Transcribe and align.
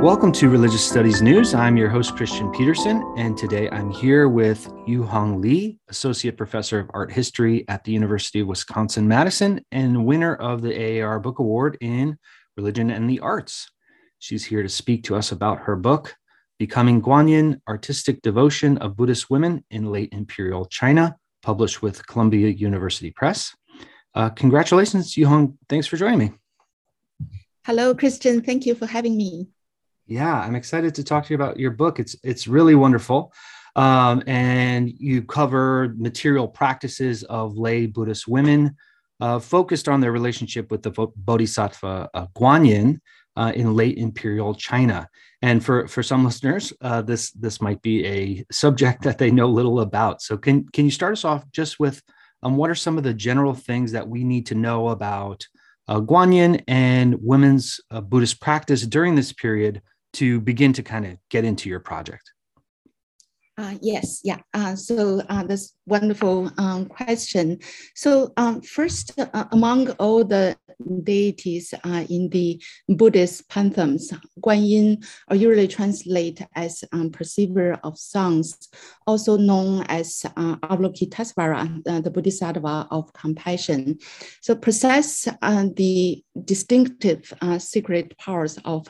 Welcome 0.00 0.32
to 0.32 0.48
Religious 0.48 0.82
Studies 0.82 1.20
News. 1.20 1.52
I'm 1.52 1.76
your 1.76 1.90
host, 1.90 2.16
Christian 2.16 2.50
Peterson, 2.52 3.04
and 3.18 3.36
today 3.36 3.68
I'm 3.68 3.90
here 3.90 4.30
with 4.30 4.66
Yuhang 4.88 5.42
Li, 5.42 5.78
Associate 5.90 6.34
Professor 6.34 6.78
of 6.78 6.90
Art 6.94 7.12
History 7.12 7.66
at 7.68 7.84
the 7.84 7.92
University 7.92 8.40
of 8.40 8.46
Wisconsin 8.46 9.06
Madison 9.06 9.62
and 9.72 10.06
winner 10.06 10.36
of 10.36 10.62
the 10.62 11.02
AAR 11.02 11.20
Book 11.20 11.38
Award 11.38 11.76
in 11.82 12.16
Religion 12.56 12.88
and 12.88 13.10
the 13.10 13.20
Arts. 13.20 13.70
She's 14.20 14.42
here 14.42 14.62
to 14.62 14.70
speak 14.70 15.04
to 15.04 15.16
us 15.16 15.32
about 15.32 15.58
her 15.58 15.76
book, 15.76 16.16
Becoming 16.58 17.02
Guanyin 17.02 17.60
Artistic 17.68 18.22
Devotion 18.22 18.78
of 18.78 18.96
Buddhist 18.96 19.28
Women 19.28 19.62
in 19.70 19.92
Late 19.92 20.14
Imperial 20.14 20.64
China, 20.64 21.14
published 21.42 21.82
with 21.82 22.06
Columbia 22.06 22.48
University 22.48 23.10
Press. 23.10 23.54
Uh, 24.14 24.30
congratulations, 24.30 25.14
Yuhang. 25.14 25.58
Thanks 25.68 25.86
for 25.86 25.98
joining 25.98 26.18
me. 26.18 26.32
Hello, 27.66 27.94
Christian. 27.94 28.40
Thank 28.40 28.64
you 28.64 28.74
for 28.74 28.86
having 28.86 29.18
me. 29.18 29.50
Yeah, 30.10 30.40
I'm 30.40 30.56
excited 30.56 30.92
to 30.96 31.04
talk 31.04 31.24
to 31.26 31.30
you 31.30 31.36
about 31.36 31.56
your 31.60 31.70
book. 31.70 32.00
It's 32.00 32.16
it's 32.24 32.48
really 32.48 32.74
wonderful, 32.74 33.32
um, 33.76 34.24
and 34.26 34.90
you 34.90 35.22
cover 35.22 35.94
material 35.96 36.48
practices 36.48 37.22
of 37.22 37.56
lay 37.56 37.86
Buddhist 37.86 38.26
women, 38.26 38.74
uh, 39.20 39.38
focused 39.38 39.88
on 39.88 40.00
their 40.00 40.10
relationship 40.10 40.68
with 40.72 40.82
the 40.82 40.90
Bodhisattva 41.14 42.10
uh, 42.12 42.26
Guanyin 42.36 42.98
uh, 43.36 43.52
in 43.54 43.76
late 43.76 43.98
imperial 43.98 44.52
China. 44.52 45.08
And 45.42 45.64
for 45.64 45.86
for 45.86 46.02
some 46.02 46.24
listeners, 46.24 46.72
uh, 46.80 47.02
this 47.02 47.30
this 47.30 47.60
might 47.60 47.80
be 47.80 48.04
a 48.04 48.44
subject 48.50 49.02
that 49.02 49.18
they 49.18 49.30
know 49.30 49.46
little 49.46 49.78
about. 49.78 50.22
So 50.22 50.36
can 50.36 50.66
can 50.70 50.86
you 50.86 50.90
start 50.90 51.12
us 51.12 51.24
off 51.24 51.48
just 51.52 51.78
with 51.78 52.02
um, 52.42 52.56
what 52.56 52.68
are 52.68 52.74
some 52.74 52.98
of 52.98 53.04
the 53.04 53.14
general 53.14 53.54
things 53.54 53.92
that 53.92 54.08
we 54.08 54.24
need 54.24 54.46
to 54.46 54.56
know 54.56 54.88
about 54.88 55.46
uh, 55.86 56.00
Guanyin 56.00 56.64
and 56.66 57.16
women's 57.22 57.80
uh, 57.92 58.00
Buddhist 58.00 58.40
practice 58.40 58.82
during 58.84 59.14
this 59.14 59.32
period 59.32 59.82
to 60.14 60.40
begin 60.40 60.72
to 60.74 60.82
kind 60.82 61.06
of 61.06 61.16
get 61.28 61.44
into 61.44 61.68
your 61.68 61.80
project? 61.80 62.32
Uh, 63.58 63.74
yes, 63.82 64.20
yeah. 64.24 64.38
Uh, 64.54 64.74
so 64.74 65.20
uh, 65.28 65.44
that's 65.44 65.74
wonderful 65.86 66.50
um, 66.56 66.86
question. 66.86 67.58
So 67.94 68.32
um, 68.38 68.62
first, 68.62 69.12
uh, 69.18 69.44
among 69.52 69.90
all 69.92 70.24
the 70.24 70.56
deities 71.02 71.74
uh, 71.84 72.04
in 72.08 72.30
the 72.30 72.62
Buddhist 72.88 73.48
pantheons, 73.50 74.14
Guanyin 74.42 75.04
are 75.28 75.36
usually 75.36 75.68
translated 75.68 76.48
as 76.54 76.82
um, 76.92 77.10
perceiver 77.10 77.78
of 77.84 77.98
sounds, 77.98 78.70
also 79.06 79.36
known 79.36 79.84
as 79.88 80.24
uh, 80.36 80.56
Avalokitesvara, 80.56 81.86
uh, 81.86 82.00
the 82.00 82.10
Bodhisattva 82.10 82.88
of 82.90 83.12
compassion. 83.12 83.98
So 84.40 84.54
possess 84.54 85.28
the 85.76 86.24
distinctive 86.44 87.30
secret 87.58 88.16
powers 88.16 88.58
of 88.64 88.86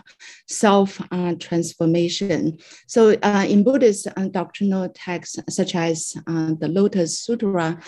self-transformation. 0.47 2.59
so 2.87 3.11
in 3.11 3.65
Buddhist 3.65 4.07
doctrinal 4.61 4.89
texts, 4.91 5.39
such 5.49 5.75
as 5.75 6.13
the 6.27 6.69
Lotus 6.69 7.19
Sutra, 7.19 7.81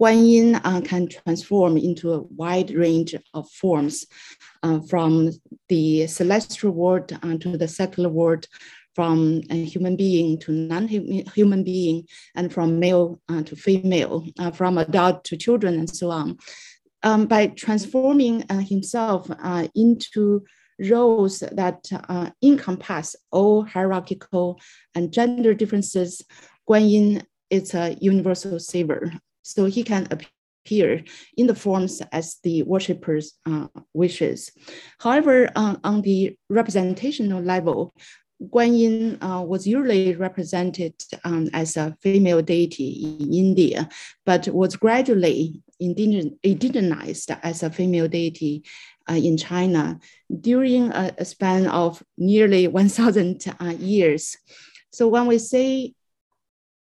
Guanyin 0.00 0.60
uh, 0.64 0.80
can 0.80 1.08
transform 1.08 1.76
into 1.76 2.12
a 2.12 2.22
wide 2.22 2.70
range 2.70 3.14
of 3.34 3.50
forms, 3.50 4.06
uh, 4.62 4.80
from 4.88 5.30
the 5.68 6.06
celestial 6.06 6.70
world 6.70 7.12
uh, 7.22 7.36
to 7.38 7.56
the 7.56 7.68
secular 7.68 8.08
world, 8.08 8.46
from 8.94 9.40
a 9.50 9.64
human 9.64 9.96
being 9.96 10.38
to 10.38 10.52
non-human 10.52 11.64
being, 11.64 12.06
and 12.36 12.52
from 12.52 12.78
male 12.78 13.20
uh, 13.28 13.42
to 13.42 13.56
female, 13.56 14.24
uh, 14.38 14.50
from 14.50 14.78
adult 14.78 15.24
to 15.24 15.36
children, 15.36 15.74
and 15.78 15.90
so 15.90 16.10
on. 16.10 16.38
Um, 17.02 17.26
by 17.26 17.48
transforming 17.48 18.44
uh, 18.48 18.58
himself 18.58 19.28
into 19.74 20.44
roles 20.78 21.40
that 21.40 21.86
encompass 22.42 23.16
all 23.30 23.64
hierarchical 23.64 24.60
and 24.94 25.12
gender 25.12 25.54
differences, 25.54 26.22
Guanyin 26.68 27.24
is 27.50 27.74
a 27.74 27.96
universal 28.00 28.58
saver 28.58 29.12
so 29.42 29.66
he 29.66 29.82
can 29.82 30.08
appear 30.10 31.04
in 31.36 31.46
the 31.46 31.54
forms 31.54 32.00
as 32.12 32.36
the 32.42 32.62
worshipper's 32.62 33.34
uh, 33.46 33.66
wishes. 33.92 34.50
However, 35.00 35.50
uh, 35.56 35.76
on 35.84 36.02
the 36.02 36.36
representational 36.48 37.42
level, 37.42 37.94
Guanyin 38.42 39.22
uh, 39.22 39.42
was 39.42 39.66
usually 39.66 40.14
represented 40.16 40.94
um, 41.24 41.48
as 41.52 41.76
a 41.76 41.96
female 42.00 42.42
deity 42.42 43.16
in 43.20 43.32
India, 43.32 43.88
but 44.26 44.48
was 44.48 44.76
gradually 44.76 45.62
indigenized 45.80 47.38
as 47.42 47.62
a 47.62 47.70
female 47.70 48.08
deity 48.08 48.64
uh, 49.10 49.14
in 49.14 49.36
China 49.36 49.98
during 50.40 50.90
a, 50.92 51.14
a, 51.18 51.24
span 51.24 51.66
of 51.66 52.02
nearly 52.16 52.68
1,000 52.68 53.44
uh, 53.60 53.74
years. 53.78 54.36
So 54.90 55.08
when 55.08 55.26
we 55.26 55.38
say 55.38 55.94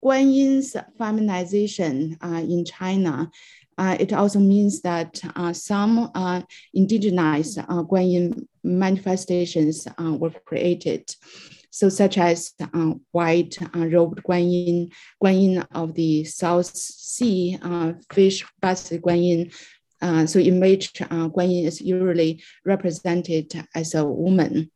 Guanyin's 0.03 0.75
feminization 0.97 2.17
uh, 2.21 2.43
in 2.47 2.65
China, 2.65 3.31
uh, 3.77 3.95
it 3.99 4.11
also 4.11 4.39
means 4.39 4.81
that 4.81 5.21
uh, 5.35 5.53
some 5.53 6.09
uh, 6.15 6.41
indigenized 6.75 7.59
uh, 7.59 7.83
Guanyin 7.83 8.47
manifestations 8.63 9.87
uh, 9.87 10.13
were 10.13 10.31
created. 10.45 11.13
So 11.69 11.89
such 11.89 12.17
as 12.17 12.53
uh, 12.59 12.93
white 13.11 13.57
robed 13.75 14.23
Guanyin, 14.23 14.91
Guanyin 15.23 15.67
of 15.71 15.93
the 15.93 16.23
South 16.23 16.75
Sea, 16.75 17.59
fish 18.11 18.43
basket 18.59 19.03
Guanyin, 19.03 19.53
so 20.01 20.39
in 20.39 20.59
which 20.59 20.93
Guanyin 20.93 21.65
is 21.65 21.81
usually 21.81 22.43
represented 22.65 23.53
as 23.75 23.95
a 23.95 24.05
woman. 24.05 24.71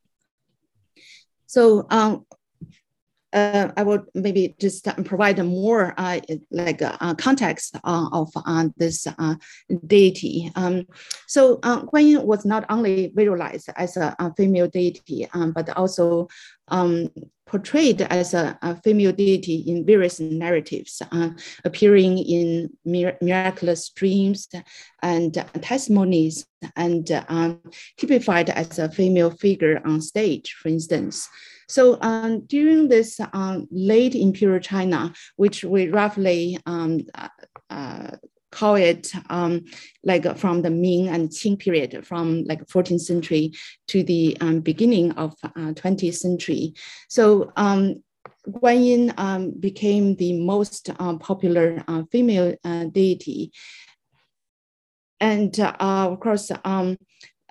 So 1.48 1.86
um, 1.90 2.26
uh, 3.34 3.72
I 3.78 3.84
will 3.84 4.06
maybe 4.14 4.56
just 4.60 4.88
provide 5.06 5.44
more 5.44 5.94
uh, 5.98 6.20
like 6.50 6.82
uh, 6.82 7.14
context 7.16 7.76
uh, 7.84 8.10
of 8.12 8.30
uh, 8.36 8.68
this 8.78 9.08
uh, 9.08 9.36
deity. 9.86 10.52
Um, 10.56 10.88
so 11.28 11.58
Guanyin 11.58 12.26
was 12.26 12.46
not 12.46 12.66
only 12.70 13.12
visualized 13.16 13.70
as 13.76 13.98
a, 13.98 14.16
a 14.20 14.34
female 14.36 14.68
deity, 14.68 15.28
um, 15.34 15.52
but 15.52 15.70
also 15.78 16.28
um, 16.68 17.10
portrayed 17.46 18.02
as 18.02 18.34
a, 18.34 18.58
a, 18.62 18.76
female 18.82 19.12
deity 19.12 19.56
in 19.68 19.86
various 19.86 20.20
narratives, 20.20 21.02
appearing 21.66 22.18
in 22.18 22.70
mir 22.86 23.18
miraculous 23.22 23.90
dreams 23.90 24.48
and 25.02 25.34
testimonies, 25.62 26.46
and 26.78 27.12
typified 27.98 28.50
as 28.50 28.80
a 28.80 28.90
female 28.90 29.32
figure 29.32 29.82
on 29.86 30.00
stage, 30.02 30.54
for 30.54 30.70
instance. 30.70 31.28
So 31.72 31.98
um, 32.02 32.42
during 32.48 32.90
this 32.90 33.20
um, 33.32 33.68
late 33.72 34.14
imperial 34.14 34.60
China, 34.60 35.14
which 35.38 35.64
we 35.64 35.88
roughly 35.88 36.60
um, 36.66 37.00
uh, 37.70 38.12
call 38.52 38.76
it 38.76 39.12
um, 39.30 39.66
like 40.04 40.38
from 40.38 40.62
the 40.62 40.70
Ming 40.70 41.08
and 41.08 41.30
Qing 41.30 41.58
period, 41.58 42.06
from 42.06 42.44
like 42.44 42.68
14th 42.68 43.02
century 43.02 43.54
to 43.88 44.04
the 44.04 44.38
um, 44.42 44.60
beginning 44.60 45.12
of 45.14 45.34
uh, 45.44 45.74
20th 45.74 46.16
century. 46.16 46.74
So 47.10 47.52
um, 47.56 48.04
Guanyin 48.48 49.14
um, 49.18 49.52
became 49.52 50.16
the 50.16 50.34
most 50.34 50.90
uh, 51.00 51.16
popular 51.18 51.84
uh, 51.88 52.04
female 52.12 52.56
uh, 52.64 52.86
deity. 52.86 53.52
And 55.20 55.58
uh, 55.60 55.76
of 55.80 56.20
course, 56.20 56.52
um, 56.66 56.98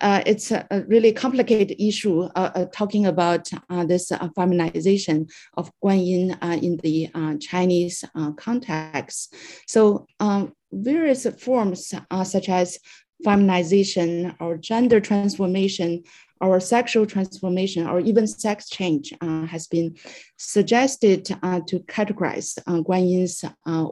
uh, 0.00 0.22
it's 0.26 0.50
a, 0.50 0.66
a, 0.70 0.82
really 0.82 1.12
complicated 1.12 1.76
issue 1.78 2.22
uh, 2.22 2.50
uh, 2.54 2.64
talking 2.72 3.06
about 3.06 3.50
uh, 3.68 3.84
this 3.84 4.10
uh, 4.10 4.28
feminization 4.34 5.26
of 5.56 5.70
Guanyin 5.82 6.36
uh, 6.42 6.58
in 6.60 6.78
the 6.78 7.10
Chinese 7.40 8.04
context. 8.36 9.34
So 9.66 10.06
um, 10.20 10.52
various 10.72 11.26
forms 11.38 11.92
such 12.24 12.48
as 12.48 12.78
feminization 13.24 14.34
or 14.40 14.56
gender 14.56 15.00
transformation 15.00 16.02
or 16.40 16.58
sexual 16.58 17.04
transformation 17.04 17.86
or 17.86 18.00
even 18.00 18.26
sex 18.26 18.70
change 18.70 19.12
has 19.20 19.66
been 19.66 19.94
suggested 20.38 21.26
to 21.26 21.80
categorize 21.86 22.58
Guanyin's 22.66 23.44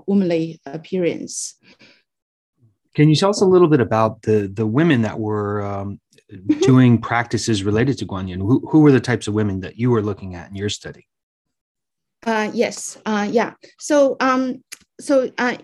womanly 0.07 0.61
appearance. 0.65 1.57
Can 2.99 3.09
you 3.09 3.15
tell 3.15 3.31
us 3.31 3.41
a 3.41 3.45
little 3.45 3.69
bit 3.69 3.79
about 3.79 4.23
the 4.23 4.51
the 4.53 4.67
women 4.67 5.03
that 5.03 5.21
were 5.21 5.63
um, 5.63 6.01
doing 6.63 7.01
practices 7.01 7.63
related 7.63 7.97
to 7.99 8.05
Guanyin? 8.05 8.39
Who, 8.39 8.59
who 8.69 8.81
were 8.81 8.91
the 8.91 8.99
types 8.99 9.29
of 9.29 9.35
women 9.35 9.61
that 9.61 9.79
you 9.79 9.93
were 9.93 10.03
looking 10.03 10.35
at 10.35 10.51
in 10.51 10.57
your 10.57 10.69
study? 10.69 11.07
Uh, 12.27 12.51
yes, 12.53 12.99
uh, 13.07 13.29
yeah. 13.31 13.53
So, 13.79 14.17
um, 14.19 14.65
so 15.01 15.31
uh, 15.39 15.59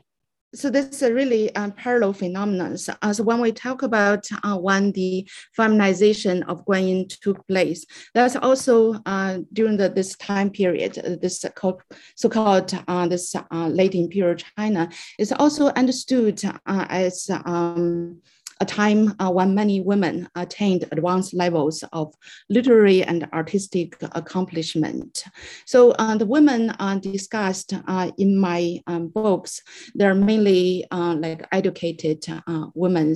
so 0.54 0.70
this 0.70 0.86
is 0.86 1.02
a 1.02 1.12
really 1.12 1.54
uh, 1.54 1.70
parallel 1.70 2.12
phenomenon. 2.12 2.78
So, 2.78 2.94
uh, 3.02 3.12
so, 3.12 3.24
when 3.24 3.40
we 3.40 3.52
talk 3.52 3.82
about 3.82 4.26
uh, 4.42 4.56
when 4.56 4.92
the 4.92 5.28
feminization 5.52 6.42
of 6.44 6.64
Guanyin 6.64 7.08
took 7.20 7.46
place, 7.48 7.84
that's 8.14 8.36
also 8.36 8.94
uh, 9.06 9.38
during 9.52 9.76
the, 9.76 9.88
this 9.88 10.16
time 10.16 10.50
period, 10.50 10.98
uh, 10.98 11.16
this 11.20 11.44
so-called 12.16 12.74
uh, 12.88 13.08
this 13.08 13.34
late 13.52 13.94
imperial 13.94 14.36
China 14.56 14.88
is 15.18 15.32
also 15.32 15.66
understood 15.68 16.40
as 16.66 17.30
um, 17.44 18.20
a 18.60 18.64
time 18.64 19.14
uh, 19.18 19.30
when 19.30 19.54
many 19.54 19.80
women 19.80 20.28
attained 20.34 20.84
advanced 20.92 21.34
levels 21.34 21.84
of 21.92 22.14
literary 22.48 23.02
and 23.02 23.28
artistic 23.32 23.96
accomplishment. 24.12 25.24
So 25.66 25.92
uh, 25.92 26.16
the 26.16 26.26
women 26.26 26.70
uh, 26.70 26.98
discussed 26.98 27.72
in 28.18 28.38
my 28.38 28.80
um, 28.86 29.08
books, 29.08 29.62
they're 29.94 30.14
mainly 30.14 30.86
like 30.90 31.46
educated 31.52 32.24
women, 32.74 33.14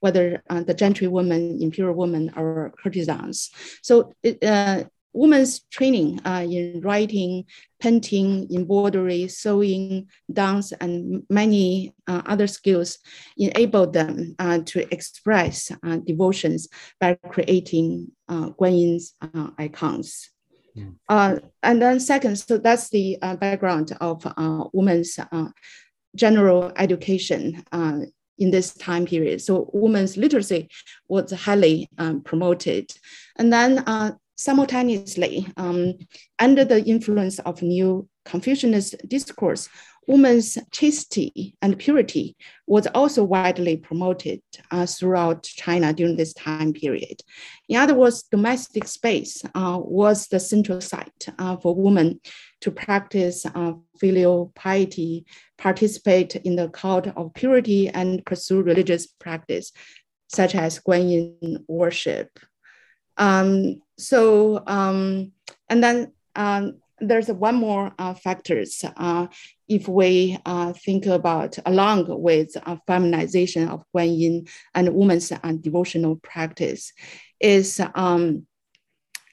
whether 0.00 0.42
the 0.48 0.74
gentry 0.74 1.08
women, 1.08 1.58
imperial 1.60 1.94
women, 1.94 2.32
or 2.36 2.72
courtesans. 2.82 3.50
So 3.82 4.12
it, 4.22 4.38
women's 5.12 5.60
training 5.70 6.20
uh, 6.24 6.44
in 6.48 6.80
writing, 6.80 7.44
painting, 7.80 8.48
embroidery, 8.52 9.28
sewing, 9.28 10.08
dance, 10.32 10.72
and 10.72 11.22
many 11.28 11.94
uh, 12.06 12.22
other 12.26 12.46
skills 12.46 12.98
enabled 13.36 13.92
them 13.92 14.34
uh, 14.38 14.58
to 14.64 14.92
express 14.92 15.70
uh, 15.84 15.96
devotions 15.96 16.68
by 17.00 17.14
creating 17.28 18.10
uh, 18.28 18.50
Guanyin's 18.50 19.14
uh, 19.20 19.50
icons. 19.58 20.30
Mm. 20.74 21.42
and 21.62 21.82
then 21.82 22.00
second, 22.00 22.36
so 22.36 22.56
that's 22.56 22.88
the 22.88 23.18
background 23.38 23.94
of 24.00 24.26
women's 24.72 25.18
general 26.16 26.72
education 26.76 27.62
in 28.38 28.50
this 28.50 28.74
time 28.74 29.04
period. 29.04 29.40
So 29.42 29.70
women's 29.72 30.16
literacy 30.16 30.68
was 31.08 31.30
highly 31.30 31.88
um, 31.98 32.22
promoted. 32.22 32.90
And 33.36 33.52
then 33.52 33.80
uh, 33.86 34.12
Simultaneously, 34.36 35.46
um, 35.56 35.94
under 36.38 36.64
the 36.64 36.82
influence 36.84 37.38
of 37.40 37.62
new 37.62 38.08
Confucianist 38.24 38.96
discourse, 39.08 39.68
women's 40.06 40.58
chastity 40.70 41.54
and 41.62 41.78
purity 41.78 42.36
was 42.66 42.86
also 42.88 43.22
widely 43.22 43.76
promoted 43.76 44.40
uh, 44.70 44.86
throughout 44.86 45.44
China 45.44 45.92
during 45.92 46.16
this 46.16 46.32
time 46.34 46.72
period. 46.72 47.20
In 47.68 47.76
other 47.76 47.94
words, 47.94 48.24
domestic 48.24 48.86
space 48.86 49.42
uh, 49.54 49.78
was 49.80 50.28
the 50.28 50.40
central 50.40 50.80
site 50.80 51.28
uh, 51.38 51.56
for 51.56 51.74
women 51.74 52.20
to 52.62 52.70
practice 52.70 53.46
uh, 53.46 53.72
filial 53.98 54.52
piety, 54.54 55.24
participate 55.58 56.36
in 56.36 56.56
the 56.56 56.68
cult 56.68 57.06
of 57.08 57.34
purity, 57.34 57.88
and 57.88 58.24
pursue 58.24 58.62
religious 58.62 59.06
practice, 59.06 59.72
such 60.28 60.54
as 60.54 60.80
Guanyin 60.80 61.58
worship. 61.68 62.38
Um, 63.18 63.81
so, 63.98 64.62
um, 64.66 65.32
and 65.68 65.82
then 65.82 66.12
um, 66.34 66.78
there's 67.02 67.28
one 67.28 67.56
more 67.56 67.92
uh, 67.98 68.14
factors 68.14 68.84
uh, 68.96 69.26
if 69.68 69.88
we 69.88 70.38
uh, 70.46 70.72
think 70.72 71.06
about 71.06 71.58
along 71.66 72.06
with 72.08 72.56
uh, 72.64 72.76
feminization 72.86 73.68
of 73.68 73.84
Guanyin 73.94 74.48
and 74.74 74.94
women's 74.94 75.32
devotional 75.60 76.16
practice 76.16 76.92
is 77.40 77.80
um, 77.94 78.46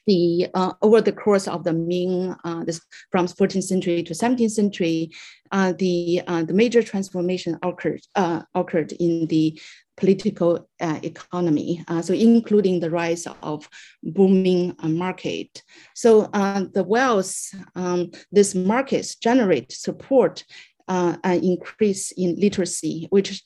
the 0.09 0.47
uh, 0.56 0.73
over 0.81 1.01
the 1.01 1.11
course 1.11 1.47
of 1.47 1.63
the 1.63 1.73
Ming, 1.73 2.35
uh, 2.44 2.63
this 2.63 2.81
from 3.11 3.27
14th 3.27 3.63
century 3.63 4.03
to 4.03 4.13
17th 4.13 4.51
century, 4.51 5.11
uh, 5.51 5.73
the 5.77 6.21
uh, 6.27 6.44
the 6.44 6.53
major 6.53 6.81
transformation 6.81 7.57
occurred 7.61 8.01
uh, 8.15 8.41
occurred 8.56 8.91
in 8.94 9.27
the 9.27 9.59
political 9.97 10.69
uh, 10.79 11.00
economy, 11.03 11.83
so 12.01 12.13
including 12.13 12.79
the 12.79 12.89
rise 12.89 13.27
of 13.44 13.67
booming 14.01 14.73
market. 14.81 15.61
So 15.94 16.29
the 16.77 16.85
wealth 16.88 17.35
um, 17.75 18.12
these 18.31 18.55
markets 18.55 19.15
generate 19.15 19.73
support 19.73 20.45
an 20.88 21.44
increase 21.44 22.12
in 22.12 22.39
literacy, 22.39 23.07
which 23.09 23.44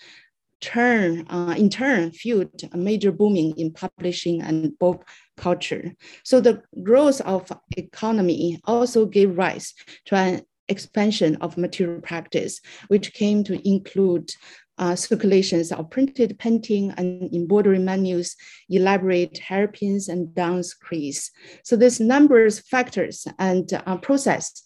turn 0.63 1.27
uh, 1.27 1.54
in 1.57 1.69
turn 1.69 2.09
fueled 2.09 2.62
a 2.71 2.77
major 2.77 3.12
booming 3.12 3.54
in 3.57 3.71
publishing 3.71 4.42
and 4.42 4.77
book 4.80 5.06
culture. 5.38 5.94
So 6.24 6.41
the 6.41 6.62
growth 6.83 7.21
of 7.21 7.51
economy 7.77 8.59
also 8.65 9.06
gave 9.06 9.38
rise 9.38 9.74
to 10.06 10.15
an 10.15 10.41
expansion 10.69 11.35
of 11.38 11.57
material 11.57 12.01
practice, 12.01 12.62
which 12.88 13.13
came 13.13 13.44
to 13.45 13.68
include 13.68 14.31
uh, 14.77 14.95
circulations 14.95 15.71
of 15.71 15.89
printed 15.89 16.38
painting 16.39 16.91
and 16.97 17.31
embroidery 17.33 17.80
menus, 17.80 18.35
elaborate 18.69 19.38
hairpins 19.38 20.09
and 20.09 20.33
dance 20.33 20.74
crease. 20.74 21.31
So 21.63 21.75
these 21.75 22.00
numbers, 22.00 22.59
factors, 22.59 23.27
and 23.38 23.71
uh, 23.74 23.97
process 23.97 24.63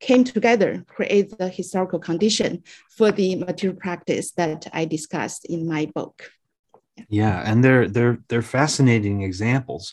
came 0.00 0.22
together, 0.24 0.84
create 0.86 1.36
the 1.38 1.48
historical 1.48 1.98
condition 1.98 2.62
for 2.96 3.10
the 3.10 3.36
material 3.36 3.78
practice 3.78 4.32
that 4.32 4.66
I 4.72 4.84
discussed 4.84 5.44
in 5.46 5.66
my 5.66 5.86
book. 5.94 6.30
Yeah, 7.08 7.42
and 7.44 7.64
they're 7.64 7.88
they're 7.88 8.18
they're 8.28 8.42
fascinating 8.42 9.22
examples, 9.22 9.92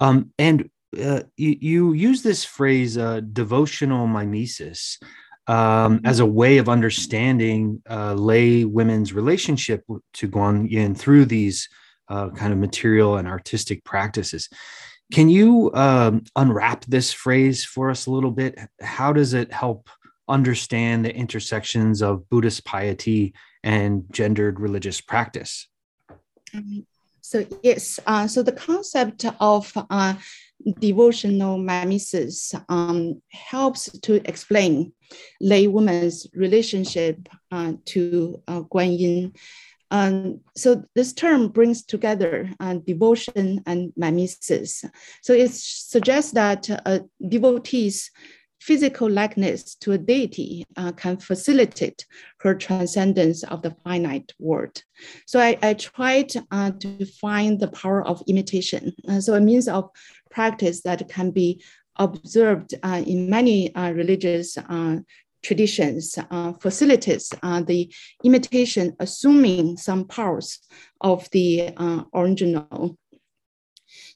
um, 0.00 0.32
and 0.38 0.68
uh, 1.00 1.22
you, 1.36 1.56
you 1.60 1.92
use 1.92 2.22
this 2.22 2.44
phrase 2.44 2.98
uh, 2.98 3.20
devotional 3.32 4.06
mimesis 4.06 4.98
um, 5.46 6.00
as 6.04 6.20
a 6.20 6.26
way 6.26 6.58
of 6.58 6.68
understanding 6.68 7.82
uh, 7.88 8.14
lay 8.14 8.64
women's 8.64 9.12
relationship 9.12 9.84
to 10.14 10.28
Guanyin 10.28 10.96
through 10.96 11.24
these 11.24 11.68
uh, 12.08 12.30
kind 12.30 12.52
of 12.52 12.58
material 12.58 13.16
and 13.16 13.26
artistic 13.26 13.84
practices. 13.84 14.48
Can 15.12 15.28
you 15.28 15.70
um, 15.74 16.24
unwrap 16.36 16.84
this 16.86 17.12
phrase 17.12 17.64
for 17.64 17.90
us 17.90 18.06
a 18.06 18.10
little 18.10 18.30
bit? 18.30 18.58
How 18.80 19.12
does 19.12 19.34
it 19.34 19.52
help 19.52 19.88
understand 20.28 21.04
the 21.04 21.14
intersections 21.14 22.02
of 22.02 22.28
Buddhist 22.30 22.64
piety 22.64 23.34
and 23.62 24.04
gendered 24.10 24.60
religious 24.60 25.00
practice? 25.00 25.68
So 27.20 27.46
yes, 27.62 28.00
uh, 28.06 28.26
so 28.26 28.42
the 28.42 28.52
concept 28.52 29.24
of 29.40 29.72
uh, 29.90 30.14
devotional 30.80 31.56
mimesis 31.56 32.52
um, 32.68 33.22
helps 33.30 33.90
to 34.00 34.14
explain 34.28 34.92
lay 35.40 35.66
woman's 35.68 36.26
relationship 36.34 37.28
uh, 37.50 37.74
to 37.86 38.42
uh, 38.48 38.62
Guanyin. 38.62 39.36
Um, 39.90 40.40
so 40.56 40.84
this 40.94 41.12
term 41.12 41.48
brings 41.48 41.84
together 41.84 42.50
uh, 42.60 42.74
devotion 42.86 43.62
and 43.66 43.92
mimesis. 43.96 44.84
So 45.22 45.32
it 45.32 45.52
suggests 45.52 46.32
that 46.32 46.68
uh, 46.86 47.00
devotees 47.28 48.10
physical 48.62 49.10
likeness 49.10 49.74
to 49.74 49.90
a 49.92 49.98
deity 49.98 50.64
uh, 50.76 50.92
can 50.92 51.16
facilitate 51.16 52.06
her 52.38 52.54
transcendence 52.54 53.42
of 53.44 53.60
the 53.62 53.74
finite 53.82 54.32
world. 54.38 54.82
So 55.26 55.40
I, 55.40 55.58
I 55.62 55.74
tried 55.74 56.32
uh, 56.52 56.70
to 56.78 57.04
find 57.04 57.58
the 57.58 57.68
power 57.68 58.06
of 58.06 58.22
imitation. 58.28 58.92
Uh, 59.08 59.20
so 59.20 59.34
a 59.34 59.40
means 59.40 59.66
of 59.66 59.90
practice 60.30 60.82
that 60.82 61.08
can 61.08 61.32
be 61.32 61.60
observed 61.96 62.74
uh, 62.84 63.02
in 63.04 63.28
many 63.28 63.74
uh, 63.74 63.90
religious 63.90 64.56
uh, 64.56 64.98
traditions 65.42 66.16
facilitates 66.60 67.30
the 67.66 67.92
imitation, 68.22 68.94
assuming 69.00 69.76
some 69.76 70.04
parts 70.06 70.60
of 71.00 71.28
the 71.32 71.74
original 72.14 72.96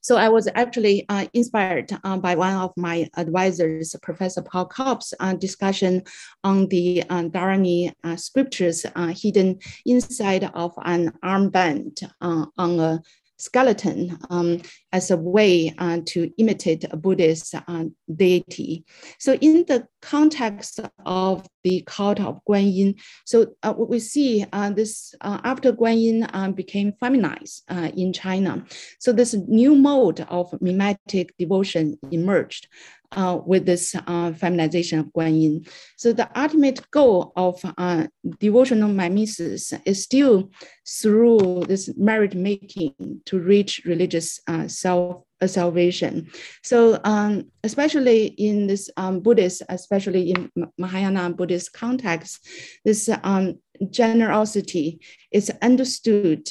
so 0.06 0.16
I 0.16 0.28
was 0.28 0.46
actually 0.54 1.04
uh, 1.08 1.26
inspired 1.34 1.90
uh, 2.04 2.16
by 2.18 2.36
one 2.36 2.54
of 2.54 2.72
my 2.76 3.10
advisors, 3.16 3.96
Professor 4.02 4.40
Paul 4.40 4.66
Copp's 4.66 5.12
uh, 5.18 5.34
discussion 5.34 6.04
on 6.44 6.68
the 6.68 7.02
uh, 7.10 7.24
Dharani 7.24 7.92
uh, 8.04 8.14
scriptures 8.14 8.86
uh, 8.94 9.08
hidden 9.08 9.58
inside 9.84 10.44
of 10.54 10.74
an 10.84 11.10
armband 11.24 12.08
on 12.20 12.78
a 12.78 13.02
skeleton 13.38 14.18
um, 14.30 14.60
as 14.92 15.10
a 15.10 15.16
way 15.16 15.74
uh, 15.78 15.98
to 16.06 16.30
imitate 16.38 16.84
a 16.90 16.96
Buddhist 16.96 17.54
uh, 17.54 17.84
deity. 18.14 18.84
So 19.18 19.34
in 19.34 19.64
the 19.66 19.86
context 20.02 20.80
of 21.04 21.46
the 21.64 21.82
cult 21.86 22.20
of 22.20 22.40
Guanyin, 22.48 23.00
so 23.24 23.54
uh, 23.62 23.74
what 23.74 23.88
we 23.88 23.98
see 23.98 24.44
uh, 24.52 24.70
this 24.70 25.14
uh, 25.20 25.40
after 25.44 25.72
Guanyin 25.72 26.28
uh, 26.32 26.50
became 26.50 26.92
feminized 27.00 27.62
in 27.94 28.12
China. 28.12 28.64
So 29.00 29.12
this 29.12 29.34
new 29.34 29.74
mode 29.74 30.20
of 30.28 30.54
mimetic 30.60 31.34
devotion 31.38 31.98
emerged 32.10 32.68
uh, 33.12 33.38
with 33.44 33.66
this 33.66 33.94
uh, 34.06 34.32
feminization 34.32 34.98
of 34.98 35.06
Guanyin. 35.06 35.68
So 35.96 36.12
the 36.12 36.28
ultimate 36.38 36.90
goal 36.90 37.32
of 37.36 37.60
uh, 37.78 38.06
devotional 38.38 38.88
mimesis 38.88 39.72
is 39.84 40.02
still 40.02 40.50
through 40.86 41.64
this 41.68 41.90
merit 41.96 42.34
making 42.34 42.94
to 43.26 43.38
reach 43.38 43.82
religious 43.84 44.40
uh, 44.46 44.68
self 44.68 45.22
uh, 45.40 45.46
salvation. 45.46 46.30
So 46.62 46.98
um, 47.04 47.50
especially 47.62 48.26
in 48.26 48.66
this 48.66 48.88
um, 48.96 49.20
Buddhist, 49.20 49.62
especially 49.68 50.30
in 50.30 50.50
Mahayana 50.78 51.30
Buddhist 51.30 51.72
context, 51.72 52.46
this 52.84 53.10
um, 53.22 53.58
generosity 53.90 55.00
is 55.30 55.50
understood 55.60 56.48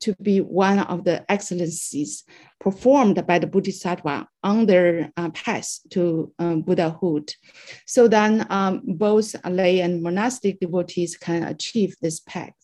to 0.00 0.14
be 0.22 0.40
one 0.40 0.78
of 0.80 1.04
the 1.04 1.30
excellencies 1.30 2.24
performed 2.60 3.24
by 3.26 3.38
the 3.38 3.46
Bodhisattva 3.46 4.26
on 4.42 4.66
their 4.66 5.12
uh, 5.16 5.30
path 5.30 5.78
to 5.90 6.32
um, 6.38 6.62
Buddhahood. 6.62 7.32
So 7.86 8.08
then 8.08 8.46
um, 8.50 8.82
both 8.84 9.34
lay 9.48 9.80
and 9.80 10.02
monastic 10.02 10.60
devotees 10.60 11.16
can 11.16 11.44
achieve 11.44 11.96
this 12.00 12.20
path. 12.20 12.54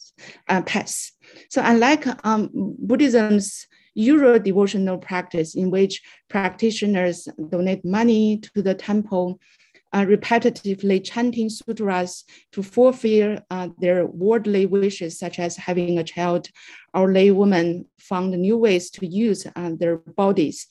Uh, 0.48 0.62
path. 0.62 1.10
So 1.50 1.62
unlike 1.64 2.06
um, 2.24 2.50
Buddhism's 2.52 3.66
usual 3.94 4.38
devotional 4.38 4.98
practice 4.98 5.54
in 5.54 5.70
which 5.70 6.02
practitioners 6.28 7.28
donate 7.50 7.84
money 7.84 8.38
to 8.38 8.62
the 8.62 8.74
temple, 8.74 9.38
uh, 9.94 10.04
repetitively 10.04 11.02
chanting 11.02 11.48
sutras 11.48 12.24
to 12.50 12.62
fulfill 12.62 13.38
uh, 13.50 13.68
their 13.78 14.06
worldly 14.06 14.66
wishes, 14.66 15.18
such 15.18 15.38
as 15.38 15.56
having 15.56 15.98
a 15.98 16.04
child, 16.04 16.48
or 16.92 17.12
lay 17.12 17.30
women 17.30 17.86
found 17.98 18.32
new 18.32 18.58
ways 18.58 18.90
to 18.90 19.06
use 19.06 19.46
uh, 19.54 19.70
their 19.78 19.96
bodies 19.96 20.66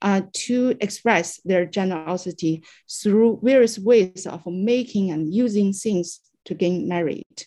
uh, 0.00 0.22
to 0.32 0.76
express 0.80 1.40
their 1.44 1.66
generosity 1.66 2.62
through 2.88 3.40
various 3.42 3.80
ways 3.80 4.26
of 4.26 4.46
making 4.46 5.10
and 5.10 5.34
using 5.34 5.72
things 5.72 6.20
to 6.44 6.54
gain 6.54 6.86
merit. 6.86 7.46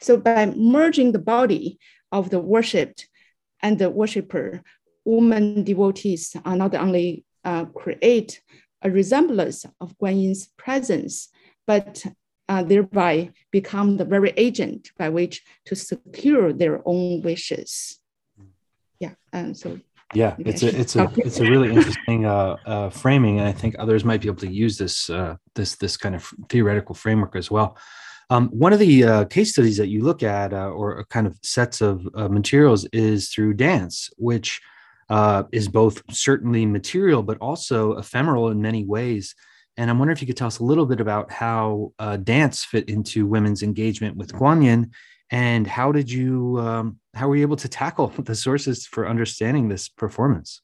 So 0.00 0.18
by 0.18 0.52
merging 0.54 1.12
the 1.12 1.18
body 1.18 1.78
of 2.12 2.28
the 2.28 2.38
worshipped 2.38 3.08
and 3.62 3.78
the 3.78 3.88
worshiper, 3.88 4.62
women 5.06 5.64
devotees 5.64 6.36
are 6.44 6.56
not 6.56 6.74
only 6.74 7.24
uh, 7.44 7.64
create 7.64 8.42
a 8.86 8.90
resemblance 8.90 9.66
of 9.80 9.98
Guanyin's 9.98 10.48
presence, 10.56 11.28
but 11.66 12.04
uh, 12.48 12.62
thereby 12.62 13.30
become 13.50 13.96
the 13.96 14.04
very 14.04 14.32
agent 14.36 14.92
by 14.96 15.08
which 15.08 15.42
to 15.66 15.74
secure 15.74 16.52
their 16.52 16.80
own 16.86 17.20
wishes. 17.22 17.98
Yeah, 19.00 19.14
um, 19.32 19.54
so 19.54 19.80
yeah, 20.14 20.36
it's 20.38 20.62
a 20.62 20.70
it's 20.80 20.94
a 20.94 21.10
it's 21.16 21.40
a 21.40 21.50
really 21.52 21.70
interesting 21.72 22.24
uh, 22.24 22.56
uh, 22.64 22.90
framing, 22.90 23.40
and 23.40 23.48
I 23.48 23.52
think 23.52 23.74
others 23.78 24.04
might 24.04 24.20
be 24.20 24.28
able 24.28 24.46
to 24.46 24.52
use 24.64 24.78
this 24.78 25.10
uh, 25.10 25.34
this 25.56 25.74
this 25.74 25.96
kind 25.96 26.14
of 26.14 26.22
theoretical 26.48 26.94
framework 26.94 27.34
as 27.34 27.50
well. 27.50 27.76
Um, 28.30 28.48
one 28.48 28.72
of 28.72 28.78
the 28.78 29.04
uh, 29.04 29.24
case 29.24 29.50
studies 29.52 29.76
that 29.78 29.88
you 29.88 30.02
look 30.02 30.22
at, 30.22 30.52
uh, 30.52 30.70
or 30.70 31.04
kind 31.10 31.26
of 31.26 31.38
sets 31.42 31.80
of 31.80 32.08
uh, 32.14 32.28
materials, 32.28 32.84
is 32.92 33.30
through 33.30 33.54
dance, 33.54 34.10
which 34.16 34.60
is 35.52 35.68
both 35.68 36.02
certainly 36.10 36.66
material 36.66 37.22
but 37.22 37.38
also 37.38 37.92
ephemeral 37.98 38.48
in 38.48 38.60
many 38.60 38.84
ways. 38.84 39.34
And 39.76 39.90
I'm 39.90 39.98
wondering 39.98 40.16
if 40.16 40.22
you 40.22 40.26
could 40.26 40.38
tell 40.38 40.46
us 40.46 40.58
a 40.58 40.64
little 40.64 40.86
bit 40.86 41.00
about 41.00 41.30
how 41.30 41.92
uh, 41.98 42.16
dance 42.16 42.64
fit 42.64 42.88
into 42.88 43.26
women's 43.26 43.62
engagement 43.62 44.16
with 44.16 44.32
Guanyin 44.32 44.90
and 45.30 45.66
how 45.66 45.92
did 45.92 46.10
you 46.10 46.58
um, 46.60 46.98
how 47.14 47.28
were 47.28 47.36
you 47.36 47.42
able 47.42 47.56
to 47.56 47.68
tackle 47.68 48.08
the 48.18 48.34
sources 48.34 48.86
for 48.86 49.08
understanding 49.08 49.68
this 49.68 49.88
performance 49.88 50.60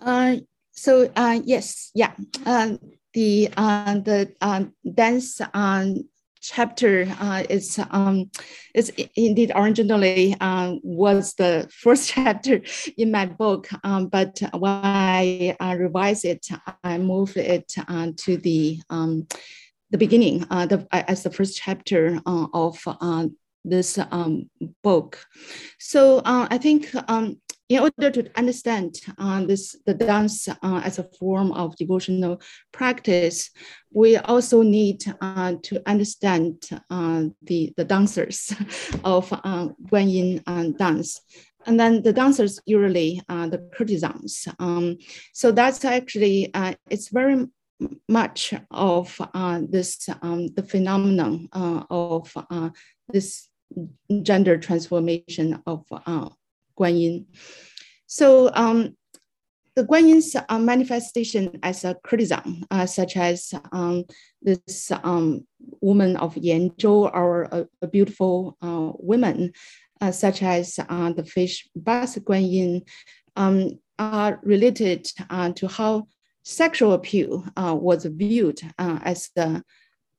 uh, 0.00 0.36
so 0.72 1.10
uh, 1.16 1.40
yes 1.44 1.90
yeah 1.94 2.12
uh, 2.46 2.76
the 3.14 3.48
uh, 3.56 3.94
the 3.98 4.34
uh, 4.40 4.64
dance 4.94 5.40
um, 5.54 6.08
chapter 6.42 7.06
uh, 7.20 7.44
is 7.48 7.80
um, 7.90 8.30
is 8.74 8.92
indeed 9.16 9.52
originally 9.54 10.36
uh, 10.40 10.74
was 10.82 11.34
the 11.34 11.68
first 11.82 12.10
chapter 12.10 12.60
in 12.98 13.10
my 13.10 13.26
book, 13.26 13.68
um, 13.84 14.08
but 14.08 14.40
when 14.58 14.72
I 14.72 15.56
uh, 15.60 15.76
revised 15.78 16.24
it, 16.24 16.46
I 16.84 16.98
moved 16.98 17.36
it 17.36 17.72
uh, 17.88 18.08
to 18.16 18.36
the 18.36 18.80
um, 18.90 19.26
the 19.90 19.98
beginning, 19.98 20.46
uh, 20.50 20.66
the, 20.66 20.86
as 20.90 21.22
the 21.22 21.30
first 21.30 21.56
chapter 21.56 22.20
uh, 22.26 22.46
of 22.54 22.82
this 23.64 23.98
um, 24.10 24.50
book. 24.82 25.24
So 25.78 26.22
I 26.24 26.58
think 26.58 26.88
um, 27.08 27.40
in 27.68 27.80
order 27.80 28.10
to 28.10 28.30
understand 28.36 28.96
uh, 29.18 29.44
this 29.44 29.76
the 29.86 29.94
dance 29.94 30.48
uh, 30.48 30.80
as 30.84 30.98
a 30.98 31.08
form 31.18 31.52
of 31.52 31.76
devotional 31.76 32.40
practice, 32.72 33.50
we 33.92 34.16
also 34.16 34.62
need 34.62 35.00
to 35.00 35.82
understand 35.86 36.62
the, 37.42 37.72
the 37.76 37.84
dancers 37.84 38.52
of 39.04 39.32
uh, 39.32 39.68
Guanyin 39.90 40.76
dance. 40.76 41.20
And 41.64 41.78
then 41.78 42.02
the 42.02 42.12
dancers 42.12 42.58
usually 42.66 43.22
uh, 43.28 43.48
the 43.48 43.58
courtesans. 43.74 44.48
Um, 44.58 44.98
so 45.32 45.52
that's 45.52 45.84
actually 45.84 46.50
it's 46.90 47.08
very 47.08 47.46
much 48.08 48.54
of 48.70 49.16
uh, 49.34 49.60
this 49.68 50.08
um, 50.22 50.48
the 50.48 50.62
phenomenon 50.62 51.48
uh, 51.52 51.84
of 51.90 52.32
uh, 52.50 52.70
this 53.08 53.48
gender 54.22 54.58
transformation 54.58 55.62
of 55.66 55.84
uh, 55.90 56.28
Guanyin. 56.78 57.26
So 58.06 58.50
um, 58.54 58.96
the 59.74 59.84
Guanyin's 59.84 60.36
uh, 60.36 60.58
manifestation 60.58 61.58
as 61.62 61.84
a 61.84 61.94
courtesan, 62.04 62.64
uh, 62.70 62.86
such 62.86 63.16
as 63.16 63.54
um, 63.72 64.04
this 64.42 64.90
um, 64.90 65.46
woman 65.80 66.16
of 66.16 66.34
Yanzhou 66.34 67.10
or 67.14 67.44
a, 67.44 67.66
a 67.80 67.86
beautiful 67.86 68.56
uh, 68.60 68.92
woman, 68.98 69.52
uh, 70.00 70.10
such 70.10 70.42
as 70.42 70.78
uh, 70.88 71.12
the 71.12 71.24
fish 71.24 71.68
bus 71.74 72.16
Guanyin, 72.18 72.86
um, 73.36 73.78
are 73.98 74.40
related 74.42 75.10
uh, 75.30 75.52
to 75.52 75.68
how 75.68 76.06
sexual 76.44 76.92
appeal 76.92 77.44
uh, 77.56 77.74
was 77.74 78.04
viewed 78.04 78.60
uh, 78.78 78.98
as 79.02 79.30
the 79.36 79.62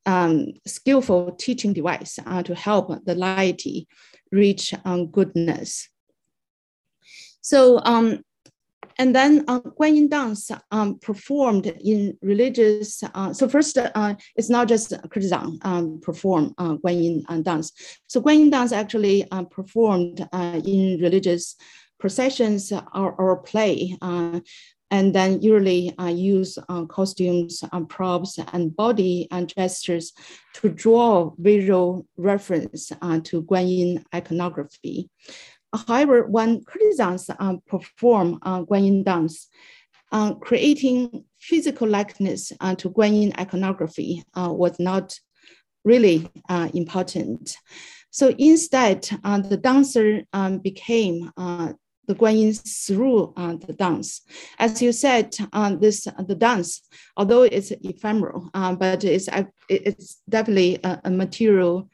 um, 0.05 0.47
skillful 0.65 1.31
teaching 1.33 1.73
device 1.73 2.19
uh, 2.25 2.43
to 2.43 2.55
help 2.55 3.05
the 3.05 3.15
laity 3.15 3.87
reach 4.31 4.73
um, 4.85 5.07
goodness. 5.07 5.89
So, 7.43 7.81
um, 7.83 8.23
and 8.97 9.13
then 9.15 9.43
uh, 9.47 9.59
Guanyin 9.59 10.09
dance 10.09 10.49
um, 10.71 10.99
performed 10.99 11.67
in 11.67 12.17
religious. 12.21 13.03
Uh, 13.13 13.33
so 13.33 13.49
first, 13.49 13.77
uh, 13.77 14.15
it's 14.35 14.49
not 14.49 14.67
just 14.67 14.93
courtesan 15.09 15.59
um, 15.63 15.99
perform 16.01 16.53
uh, 16.57 16.75
Guanyin 16.75 17.23
uh, 17.27 17.41
dance. 17.41 17.71
So 18.07 18.21
Guanyin 18.21 18.51
dance 18.51 18.71
actually 18.71 19.29
uh, 19.31 19.43
performed 19.43 20.27
uh, 20.31 20.61
in 20.63 21.01
religious 21.01 21.55
processions 21.99 22.71
or, 22.71 23.13
or 23.13 23.37
play 23.41 23.97
and 24.91 25.15
then 25.15 25.41
usually 25.41 25.91
use 26.11 26.59
costumes, 26.87 27.63
uh, 27.71 27.79
props, 27.85 28.37
and 28.51 28.75
body 28.75 29.27
and 29.31 29.51
gestures 29.55 30.13
to 30.53 30.69
draw 30.69 31.31
visual 31.39 32.05
reference 32.15 32.89
to 33.23 33.41
Guanyin 33.41 34.03
iconography. 34.13 35.09
However, 35.87 36.27
when 36.27 36.63
courtesans 36.63 37.29
uh, 37.29 37.55
perform 37.67 38.39
uh, 38.41 38.63
Guanyin 38.63 39.03
dance, 39.03 39.47
creating 40.41 41.25
physical 41.39 41.87
likeness 41.87 42.49
to 42.49 42.89
Guanyin 42.89 43.37
iconography 43.39 44.23
was 44.35 44.79
not 44.79 45.19
really 45.83 46.29
important. 46.73 47.57
So 48.11 48.27
instead, 48.37 49.01
the 49.23 49.59
dancer 49.59 50.21
um, 50.31 50.59
became 50.59 51.31
the 52.07 52.15
Guanyin 52.15 52.53
through 52.85 53.33
uh, 53.37 53.55
the 53.55 53.73
dance. 53.73 54.21
As 54.59 54.81
you 54.81 54.91
said, 54.91 55.35
uh, 55.53 55.75
this 55.75 56.07
the 56.27 56.35
dance, 56.35 56.81
although 57.17 57.43
it's 57.43 57.71
ephemeral, 57.71 58.49
uh, 58.53 58.75
but 58.75 59.03
it's 59.03 59.29
it's 59.69 60.21
definitely 60.27 60.79
a, 60.83 61.01
a 61.05 61.11
material 61.11 61.89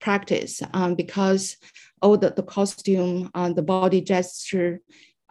practice 0.00 0.62
um, 0.72 0.94
because 0.94 1.56
all 2.02 2.16
the, 2.16 2.30
the 2.30 2.42
costume, 2.42 3.30
uh, 3.34 3.52
the 3.52 3.62
body 3.62 4.00
gesture, 4.00 4.80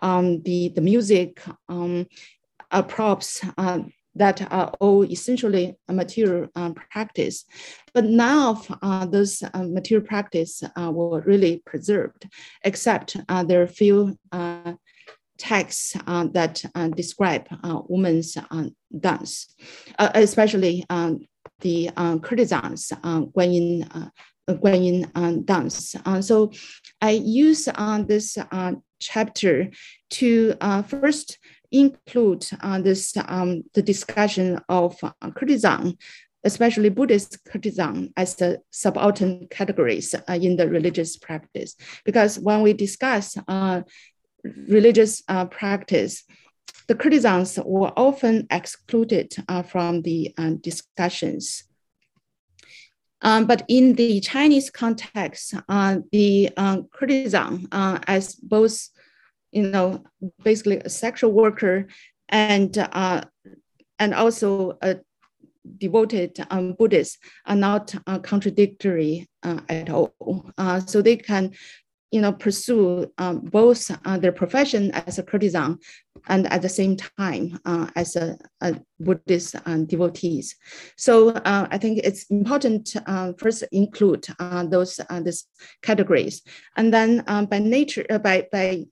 um, 0.02 0.42
the 0.44 0.70
the 0.70 0.82
music, 0.82 1.42
um, 1.70 2.06
uh, 2.72 2.84
props, 2.84 3.44
uh, 3.58 3.80
that 4.18 4.52
are 4.52 4.72
all 4.80 5.04
essentially 5.04 5.76
a 5.88 5.94
material 5.94 6.48
um, 6.56 6.74
practice. 6.74 7.46
But 7.94 8.06
now 8.06 8.62
uh, 8.82 9.06
those 9.06 9.44
uh, 9.44 9.64
material 9.64 10.06
practice 10.06 10.64
uh, 10.64 10.92
were 10.92 11.22
really 11.22 11.62
preserved, 11.66 12.28
except 12.64 13.16
uh, 13.30 13.44
there 13.44 13.62
are 13.62 13.68
few 13.68 14.18
uh, 14.32 14.74
texts 15.38 15.96
uh, 16.08 16.26
that 16.34 16.66
describe 16.96 17.48
women's 17.88 18.36
dance, 19.00 19.54
especially 20.00 20.84
um, 20.90 21.20
the 21.60 21.92
courtesans, 22.24 22.92
Guanyin, 23.04 24.12
Guanyin 24.50 25.46
dance. 25.46 25.96
so 26.22 26.52
I 27.02 27.12
use 27.12 27.68
this 28.08 28.38
chapter 29.00 29.70
to 30.10 30.56
first 30.88 31.38
include 31.72 32.48
uh, 32.62 32.80
this 32.82 33.16
um, 33.28 33.64
the 33.74 33.82
discussion 33.82 34.60
of 34.70 34.98
uh, 35.04 35.12
courtesan, 35.32 35.98
especially 36.44 36.90
Buddhist 36.90 37.44
courtesan, 37.46 38.14
as 38.16 38.36
the 38.36 38.62
subaltern 38.72 39.48
categories 39.50 40.16
uh, 40.16 40.34
in 40.34 40.56
the 40.56 40.70
religious 40.70 41.18
practice. 41.18 41.76
Because 42.06 42.40
when 42.40 42.62
we 42.62 42.74
discuss 42.74 43.38
uh, 43.48 43.82
religious 44.44 45.24
uh, 45.28 45.46
practice, 45.46 46.24
the 46.88 46.96
courtesans 46.96 47.60
were 47.66 47.92
often 47.98 48.48
excluded 48.50 49.34
uh, 49.50 49.62
from 49.62 50.04
the 50.04 50.34
uh, 50.38 50.52
discussions. 50.62 51.64
Um, 53.22 53.46
but 53.46 53.64
in 53.68 53.94
the 53.94 54.20
Chinese 54.20 54.70
context, 54.70 55.56
uh, 55.68 55.98
the 56.12 56.50
uh, 56.56 56.82
courtesan, 56.94 57.68
uh, 57.72 58.00
as 58.08 58.36
both 58.36 58.90
you 59.52 59.64
know, 59.64 60.04
basically 60.44 60.78
a 60.78 60.90
sexual 60.90 61.32
worker 61.32 61.88
and 62.30 62.78
uh, 62.78 63.24
and 63.98 64.14
also 64.14 64.78
a 64.82 64.98
devoted 65.78 66.38
um, 66.50 66.74
Buddhist 66.74 67.18
are 67.46 67.56
not 67.56 67.96
uh, 68.06 68.20
contradictory 68.20 69.28
uh, 69.44 69.60
at 69.70 69.90
all. 69.90 70.14
So 70.86 71.02
they 71.02 71.18
can 71.18 71.54
you 72.12 72.22
know, 72.22 72.32
pursue 72.32 73.12
um, 73.18 73.42
both 73.42 73.92
uh, 74.06 74.18
their 74.18 74.32
profession 74.32 74.92
as 74.92 75.20
a 75.20 75.24
courtesan 75.24 75.78
and 76.30 76.48
at 76.48 76.62
the 76.62 76.70
same 76.70 76.96
time 76.96 77.60
uh, 77.66 77.88
as 77.96 78.16
a, 78.16 78.38
a 78.62 78.80
Buddhist 79.00 79.56
uh, 79.66 79.78
devotees. 79.86 80.56
So 80.96 81.30
uh, 81.30 81.68
I 81.70 81.78
think 81.78 82.00
it's 82.04 82.24
important 82.30 82.88
to 82.88 83.12
uh, 83.12 83.34
first 83.38 83.64
include 83.72 84.26
uh, 84.40 84.64
those 84.66 85.00
these 85.22 85.46
categories, 85.82 86.42
and 86.78 86.94
then 86.94 87.24
by 87.50 87.60
nature, 87.60 88.06
by 88.24 88.48
by 88.52 88.86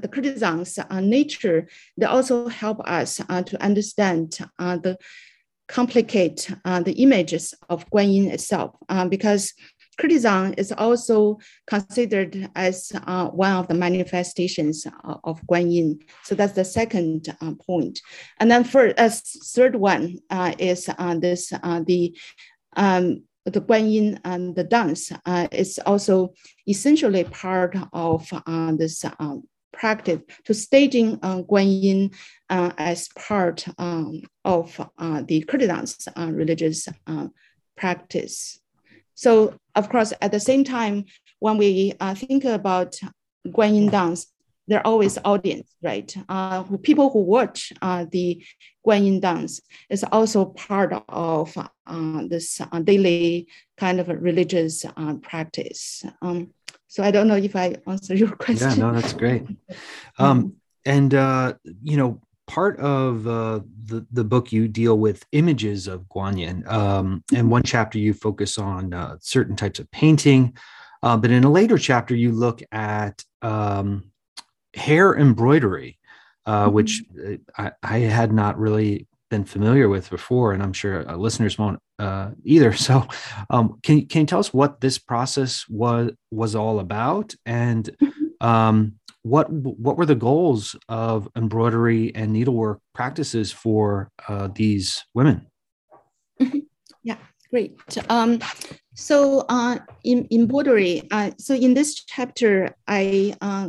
the 0.00 0.08
courtesans' 0.08 0.78
nature, 1.00 1.68
they 1.96 2.06
also 2.06 2.48
help 2.48 2.80
us 2.80 3.16
to 3.16 3.62
understand 3.62 4.38
the 4.58 4.98
complicate 5.68 6.50
the 6.64 6.94
images 6.98 7.54
of 7.68 7.88
Guanyin 7.90 8.30
itself, 8.30 8.76
because 9.08 9.54
courtesan 9.98 10.54
is 10.54 10.72
also 10.72 11.38
considered 11.66 12.48
as 12.54 12.92
uh, 13.06 13.26
one 13.28 13.52
of 13.52 13.68
the 13.68 13.74
manifestations 13.74 14.86
uh, 14.86 15.16
of 15.24 15.40
Guanyin. 15.42 16.00
So 16.24 16.34
that's 16.34 16.54
the 16.54 16.64
second 16.64 17.28
uh, 17.40 17.52
point. 17.66 18.00
And 18.38 18.50
then 18.50 18.64
for 18.64 18.94
a 18.96 19.10
third 19.10 19.76
one 19.76 20.18
uh, 20.30 20.54
is 20.58 20.88
uh, 20.88 21.18
this 21.18 21.52
uh, 21.52 21.82
the 21.84 22.16
um, 22.76 23.24
the 23.44 23.60
Guanyin 23.60 24.20
and 24.24 24.54
the 24.54 24.64
dance 24.64 25.10
is 25.52 25.80
also 25.86 26.34
essentially 26.66 27.24
part 27.24 27.74
of 27.94 28.30
this 28.76 29.04
practice 29.72 30.20
to 30.44 30.52
staging 30.52 31.18
uh, 31.22 31.40
Guanyin 31.42 32.12
as 32.50 33.08
part 33.16 33.66
um, 33.78 34.20
of 34.44 34.76
the 35.26 35.44
courtesan's 35.48 36.08
religious 36.18 36.88
practice. 37.74 38.60
So 39.18 39.54
of 39.74 39.88
course, 39.88 40.12
at 40.20 40.30
the 40.30 40.38
same 40.38 40.62
time, 40.62 41.06
when 41.40 41.58
we 41.58 41.92
uh, 41.98 42.14
think 42.14 42.44
about 42.44 42.94
Guanyin 43.48 43.90
dance, 43.90 44.26
there 44.68 44.78
are 44.78 44.86
always 44.86 45.18
audience, 45.24 45.74
right? 45.82 46.14
Uh, 46.28 46.62
who, 46.62 46.78
people 46.78 47.10
who 47.10 47.22
watch 47.22 47.72
uh, 47.82 48.06
the 48.12 48.44
Guanyin 48.86 49.20
dance 49.20 49.60
is 49.90 50.04
also 50.12 50.44
part 50.44 50.92
of 51.08 51.56
uh, 51.56 52.22
this 52.28 52.60
uh, 52.60 52.78
daily 52.78 53.48
kind 53.76 53.98
of 53.98 54.08
religious 54.08 54.84
uh, 54.84 55.14
practice. 55.14 56.04
Um, 56.22 56.54
so 56.86 57.02
I 57.02 57.10
don't 57.10 57.26
know 57.26 57.36
if 57.36 57.56
I 57.56 57.74
answer 57.88 58.14
your 58.14 58.36
question. 58.36 58.68
Yeah, 58.78 58.84
no, 58.84 58.92
that's 58.92 59.14
great. 59.14 59.42
Um, 60.18 60.54
and 60.84 61.12
uh, 61.12 61.54
you 61.82 61.96
know, 61.96 62.20
part 62.48 62.80
of 62.80 63.28
uh, 63.28 63.60
the, 63.84 64.04
the 64.10 64.24
book 64.24 64.50
you 64.50 64.66
deal 64.66 64.98
with 64.98 65.24
images 65.32 65.86
of 65.86 66.08
Guanyin. 66.08 66.66
Um, 66.66 67.22
and 67.32 67.50
one 67.50 67.62
chapter 67.62 67.98
you 67.98 68.14
focus 68.14 68.58
on 68.58 68.92
uh, 68.92 69.18
certain 69.20 69.54
types 69.54 69.78
of 69.78 69.88
painting. 69.92 70.56
Uh, 71.02 71.16
but 71.16 71.30
in 71.30 71.44
a 71.44 71.50
later 71.50 71.78
chapter, 71.78 72.16
you 72.16 72.32
look 72.32 72.60
at 72.72 73.22
um, 73.42 74.10
hair 74.74 75.14
embroidery, 75.14 75.98
uh, 76.46 76.64
mm-hmm. 76.64 76.74
which 76.74 77.04
uh, 77.24 77.36
I, 77.56 77.70
I, 77.82 77.98
had 77.98 78.32
not 78.32 78.58
really 78.58 79.06
been 79.30 79.44
familiar 79.44 79.88
with 79.88 80.10
before, 80.10 80.52
and 80.52 80.62
I'm 80.62 80.72
sure 80.72 81.08
uh, 81.08 81.16
listeners 81.16 81.56
won't 81.56 81.78
either. 82.44 82.72
So, 82.76 83.06
um, 83.50 83.78
can 83.82 84.06
can 84.06 84.22
you 84.22 84.26
tell 84.26 84.40
us 84.40 84.52
what 84.52 84.80
this 84.80 84.98
process 84.98 85.68
was 85.68 86.10
was 86.32 86.56
all 86.56 86.80
about, 86.80 87.34
and 87.46 87.88
mm-hmm. 88.02 88.46
um, 88.46 88.97
what 89.28 89.50
what 89.50 89.96
were 89.96 90.06
the 90.06 90.14
goals 90.14 90.74
of 90.88 91.28
embroidery 91.36 92.14
and 92.14 92.32
needlework 92.32 92.80
practices 92.94 93.52
for 93.52 94.10
uh, 94.28 94.48
these 94.54 95.04
women? 95.14 95.46
Yeah, 97.02 97.16
great. 97.50 97.76
Um, 98.08 98.40
so 98.94 99.44
uh, 99.48 99.78
in 100.04 100.26
embroidery, 100.30 101.08
uh, 101.10 101.30
so 101.38 101.54
in 101.54 101.74
this 101.74 102.04
chapter, 102.04 102.74
I 102.86 103.34
uh, 103.40 103.68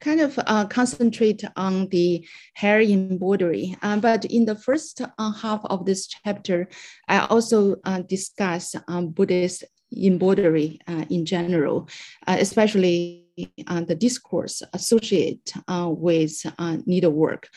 kind 0.00 0.20
of 0.20 0.38
uh, 0.38 0.66
concentrate 0.66 1.42
on 1.56 1.88
the 1.88 2.26
hair 2.54 2.80
embroidery. 2.80 3.76
Uh, 3.82 3.96
but 3.98 4.24
in 4.26 4.44
the 4.44 4.54
first 4.54 5.00
half 5.18 5.60
of 5.64 5.86
this 5.86 6.06
chapter, 6.06 6.68
I 7.08 7.26
also 7.26 7.76
discuss 8.08 8.76
um, 8.88 9.08
Buddhist 9.10 9.64
embroidery 9.96 10.80
in 11.08 11.24
general, 11.24 11.88
especially 12.26 13.25
the 13.36 13.96
discourse 13.98 14.62
associated 14.72 15.40
uh, 15.68 15.88
with 15.90 16.34
uh, 16.58 16.78
needlework, 16.86 17.48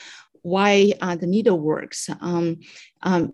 why 0.41 0.93
the 1.01 1.27
needleworks 1.27 2.09
um, 2.21 2.59
um, 3.01 3.33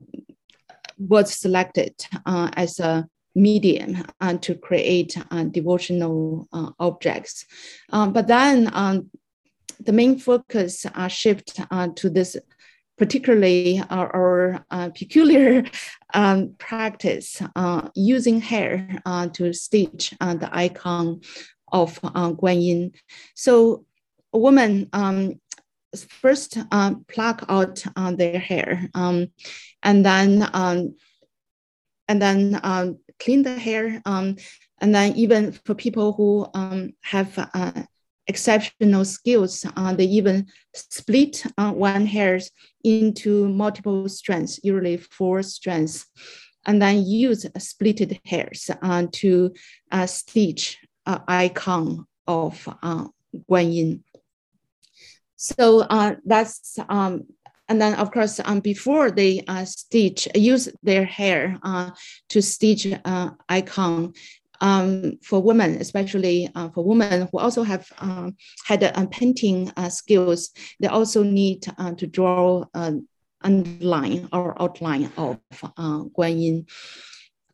was 0.97 1.37
selected 1.37 1.93
as 2.25 2.79
a 2.79 3.07
medium 3.35 4.03
uh, 4.21 4.37
to 4.37 4.55
create 4.55 5.17
uh, 5.29 5.43
devotional 5.43 6.47
uh, 6.53 6.71
objects. 6.79 7.45
Um, 7.91 8.13
but 8.13 8.27
then 8.27 8.71
um, 8.73 9.11
the 9.79 9.91
main 9.91 10.17
focus 10.17 10.85
shift 11.09 11.59
to 11.95 12.09
this 12.09 12.37
particularly 12.97 13.83
our, 13.89 14.63
our 14.71 14.89
peculiar 14.91 15.65
um, 16.13 16.55
practice 16.57 17.41
using 17.93 18.39
hair 18.39 19.01
to 19.33 19.51
stitch 19.51 20.11
the 20.21 20.49
icon 20.53 21.19
of 21.75 21.99
uh, 22.03 22.31
Guanyin. 22.31 22.93
So 23.35 23.85
a 24.33 24.37
woman 24.37 24.89
um, 24.93 25.39
first 25.95 26.57
uh, 26.71 26.95
pluck 27.07 27.45
out 27.49 27.83
uh, 27.95 28.11
their 28.11 28.39
hair 28.39 28.89
um, 28.93 29.27
and 29.83 30.05
then 30.05 30.49
um, 30.53 30.95
and 32.07 32.21
then 32.21 32.59
um, 32.63 32.99
clean 33.19 33.43
the 33.43 33.57
hair. 33.57 34.01
And 34.05 34.93
then 34.93 35.15
even 35.15 35.53
for 35.53 35.73
people 35.73 36.13
who 36.13 36.47
um, 36.53 36.91
have 37.01 37.31
uh, 37.53 37.83
exceptional 38.27 39.05
skills, 39.05 39.65
uh, 39.75 39.93
they 39.93 40.05
even 40.05 40.47
split 40.73 41.43
uh, 41.57 41.71
one 41.71 42.05
hair 42.05 42.39
into 42.83 43.47
multiple 43.47 44.07
strands, 44.09 44.59
usually 44.63 44.97
four 44.97 45.41
strands, 45.43 46.05
and 46.65 46.81
then 46.81 47.05
use 47.05 47.45
splitted 47.57 48.19
hairs 48.25 48.69
to 49.13 49.53
stitch 50.05 50.77
uh, 51.05 51.19
icon 51.27 52.05
of 52.27 52.67
uh, 52.81 53.05
Guanyin. 53.49 54.01
So 55.35 55.81
uh, 55.81 56.15
that's, 56.25 56.79
um, 56.89 57.25
and 57.67 57.81
then 57.81 57.95
of 57.95 58.11
course, 58.11 58.39
um, 58.43 58.59
before 58.59 59.11
they 59.11 59.43
uh, 59.47 59.65
stitch, 59.65 60.27
use 60.35 60.69
their 60.83 61.03
hair 61.03 61.59
uh, 61.63 61.91
to 62.29 62.41
stitch 62.41 62.87
uh, 63.05 63.31
icon 63.49 64.13
um, 64.61 65.19
for 65.21 65.41
women, 65.41 65.75
especially 65.81 66.49
uh, 66.55 66.69
for 66.69 66.83
women 66.83 67.27
who 67.31 67.39
also 67.39 67.63
have 67.63 67.91
um, 67.99 68.35
had 68.65 68.83
uh, 68.83 69.05
painting 69.07 69.71
uh, 69.77 69.89
skills, 69.89 70.51
they 70.79 70.87
also 70.87 71.23
need 71.23 71.63
to 71.97 72.07
draw 72.07 72.63
an 72.73 73.07
underline 73.41 74.29
or 74.31 74.59
outline 74.61 75.11
of 75.17 75.39
Guanyin. 76.17 76.69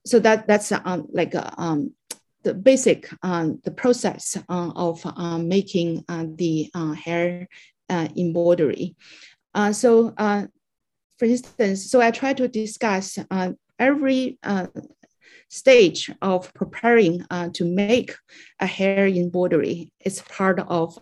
So 0.06 0.20
that 0.20 0.48
that's 0.48 0.72
um, 0.72 1.08
like 1.12 1.34
um, 1.58 1.94
the 2.44 2.54
basic 2.54 3.10
um, 3.24 3.60
the 3.64 3.72
process 3.72 4.38
uh, 4.50 4.72
of 4.76 5.02
uh, 5.06 5.38
making 5.38 6.04
uh, 6.10 6.26
the 6.36 6.70
uh, 6.74 6.94
hair 6.94 7.48
uh, 7.90 8.08
embroidery. 8.18 8.96
Uh, 9.54 9.72
so, 9.74 10.14
for 11.18 11.26
instance, 11.26 11.92
so 11.92 12.02
I 12.02 12.12
try 12.12 12.34
to 12.34 12.48
discuss 12.48 13.20
every 13.78 14.40
stage 15.50 16.10
of 16.22 16.54
preparing 16.54 17.26
to 17.54 17.66
make 17.66 18.16
a 18.60 18.66
hair 18.66 19.08
embroidery. 19.08 19.92
It's 20.00 20.22
part 20.22 20.60
of 20.60 20.98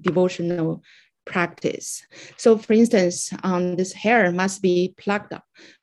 devotional 0.00 0.82
practice. 1.26 2.02
So, 2.36 2.56
for 2.56 2.72
instance, 2.72 3.30
um, 3.44 3.76
this 3.76 3.92
hair 3.92 4.32
must 4.32 4.62
be 4.62 4.94
plucked 4.96 5.34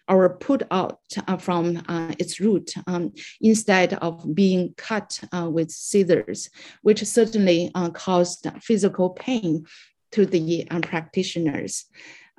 or 0.08 0.38
put 0.38 0.64
out 0.72 1.00
uh, 1.28 1.38
from 1.38 1.84
uh, 1.88 2.14
its 2.18 2.40
root 2.40 2.74
um, 2.88 3.14
instead 3.42 3.94
of 3.96 4.34
being 4.34 4.74
cut 4.78 5.20
uh, 5.32 5.50
with 5.50 5.72
scissors, 5.72 6.50
which 6.82 7.04
certainly 7.04 7.72
uh, 7.76 7.90
caused 7.90 8.48
physical 8.62 9.10
pain 9.12 9.66
to 10.12 10.26
the 10.26 10.68
uh, 10.70 10.80
practitioners. 10.80 11.86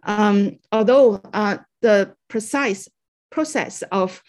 Um, 0.05 0.59
although 0.73 1.21
uh, 1.33 1.59
the 1.83 2.15
precise 2.29 2.89
process 3.31 3.83
of 3.93 4.23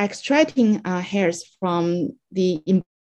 extracting 0.00 0.82
hairs 0.84 1.44
from 1.60 2.16
the 2.32 2.60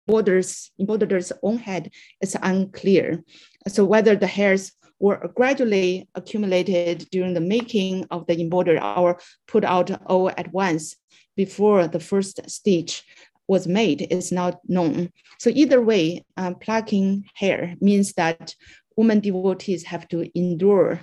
embroiderer's, 0.09 0.71
embroiderer's 0.79 1.33
own 1.43 1.59
head 1.59 1.91
is 2.23 2.37
unclear. 2.41 3.23
So 3.67 3.85
whether 3.85 4.17
the 4.17 4.27
hairs 4.27 4.73
were 5.01 5.31
gradually 5.35 6.09
accumulated 6.15 7.07
during 7.11 7.35
the 7.35 7.41
making 7.41 8.07
of 8.11 8.27
the 8.27 8.41
embroidery 8.41 8.81
or 8.81 9.21
put 9.47 9.65
out 9.65 9.91
all 10.07 10.31
at 10.31 10.53
once 10.53 10.97
before 11.37 11.87
the 11.87 12.01
first 12.01 12.41
stitch 12.51 13.05
was 13.47 13.67
made 13.67 14.07
is 14.11 14.31
not 14.31 14.61
known. 14.69 15.11
So 15.39 15.51
either 15.51 15.81
way, 15.81 16.25
uh, 16.37 16.55
plucking 16.55 17.25
hair 17.35 17.77
means 17.81 18.13
that 18.15 18.55
women 18.97 19.21
devotees 19.21 19.85
have 19.85 20.07
to 20.09 20.29
endure 20.39 21.01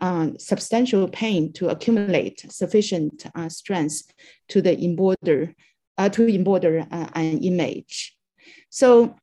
um, 0.00 0.38
substantial 0.38 1.06
pain 1.08 1.52
to 1.52 1.68
accumulate 1.68 2.50
sufficient 2.50 3.26
uh, 3.34 3.48
strength 3.48 4.12
to 4.48 4.62
the 4.62 4.76
embroider, 4.82 5.54
uh, 5.98 6.08
to 6.08 6.28
embroider 6.28 6.86
uh, 6.90 7.08
an 7.14 7.38
image. 7.38 8.16
So 8.70 9.14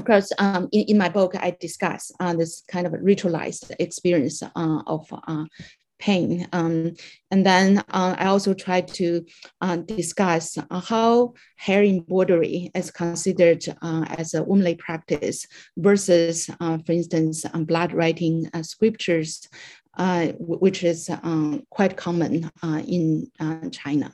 of 0.00 0.06
course, 0.06 0.32
um, 0.38 0.66
in, 0.72 0.84
in 0.88 0.98
my 0.98 1.10
book, 1.10 1.34
I 1.36 1.54
discuss 1.60 2.10
uh, 2.20 2.32
this 2.32 2.62
kind 2.68 2.86
of 2.86 2.94
ritualized 2.94 3.70
experience 3.78 4.42
uh, 4.42 4.82
of 4.86 5.06
uh, 5.12 5.44
pain. 5.98 6.48
Um, 6.54 6.94
and 7.30 7.44
then 7.44 7.84
uh, 7.90 8.16
I 8.18 8.28
also 8.28 8.54
try 8.54 8.80
to 8.80 9.22
uh, 9.60 9.76
discuss 9.76 10.56
uh, 10.56 10.80
how 10.80 11.34
hair 11.56 11.84
embroidery 11.84 12.70
is 12.74 12.90
considered 12.90 13.62
as 13.82 14.32
a 14.32 14.42
womanly 14.42 14.76
practice 14.76 15.46
versus, 15.76 16.46
for 16.46 16.92
instance, 16.92 17.44
um, 17.52 17.66
blood 17.66 17.92
writing 17.92 18.48
scriptures, 18.62 19.46
which 20.38 20.82
is 20.82 21.10
quite 21.68 21.98
common 21.98 22.50
in 22.86 23.30
China. 23.70 24.10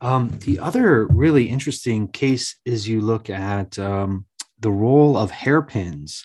Um, 0.00 0.38
the 0.44 0.58
other 0.58 1.06
really 1.06 1.48
interesting 1.48 2.08
case 2.08 2.56
is 2.64 2.88
you 2.88 3.00
look 3.00 3.30
at 3.30 3.78
um, 3.78 4.26
the 4.60 4.70
role 4.70 5.16
of 5.16 5.30
hairpins. 5.30 6.24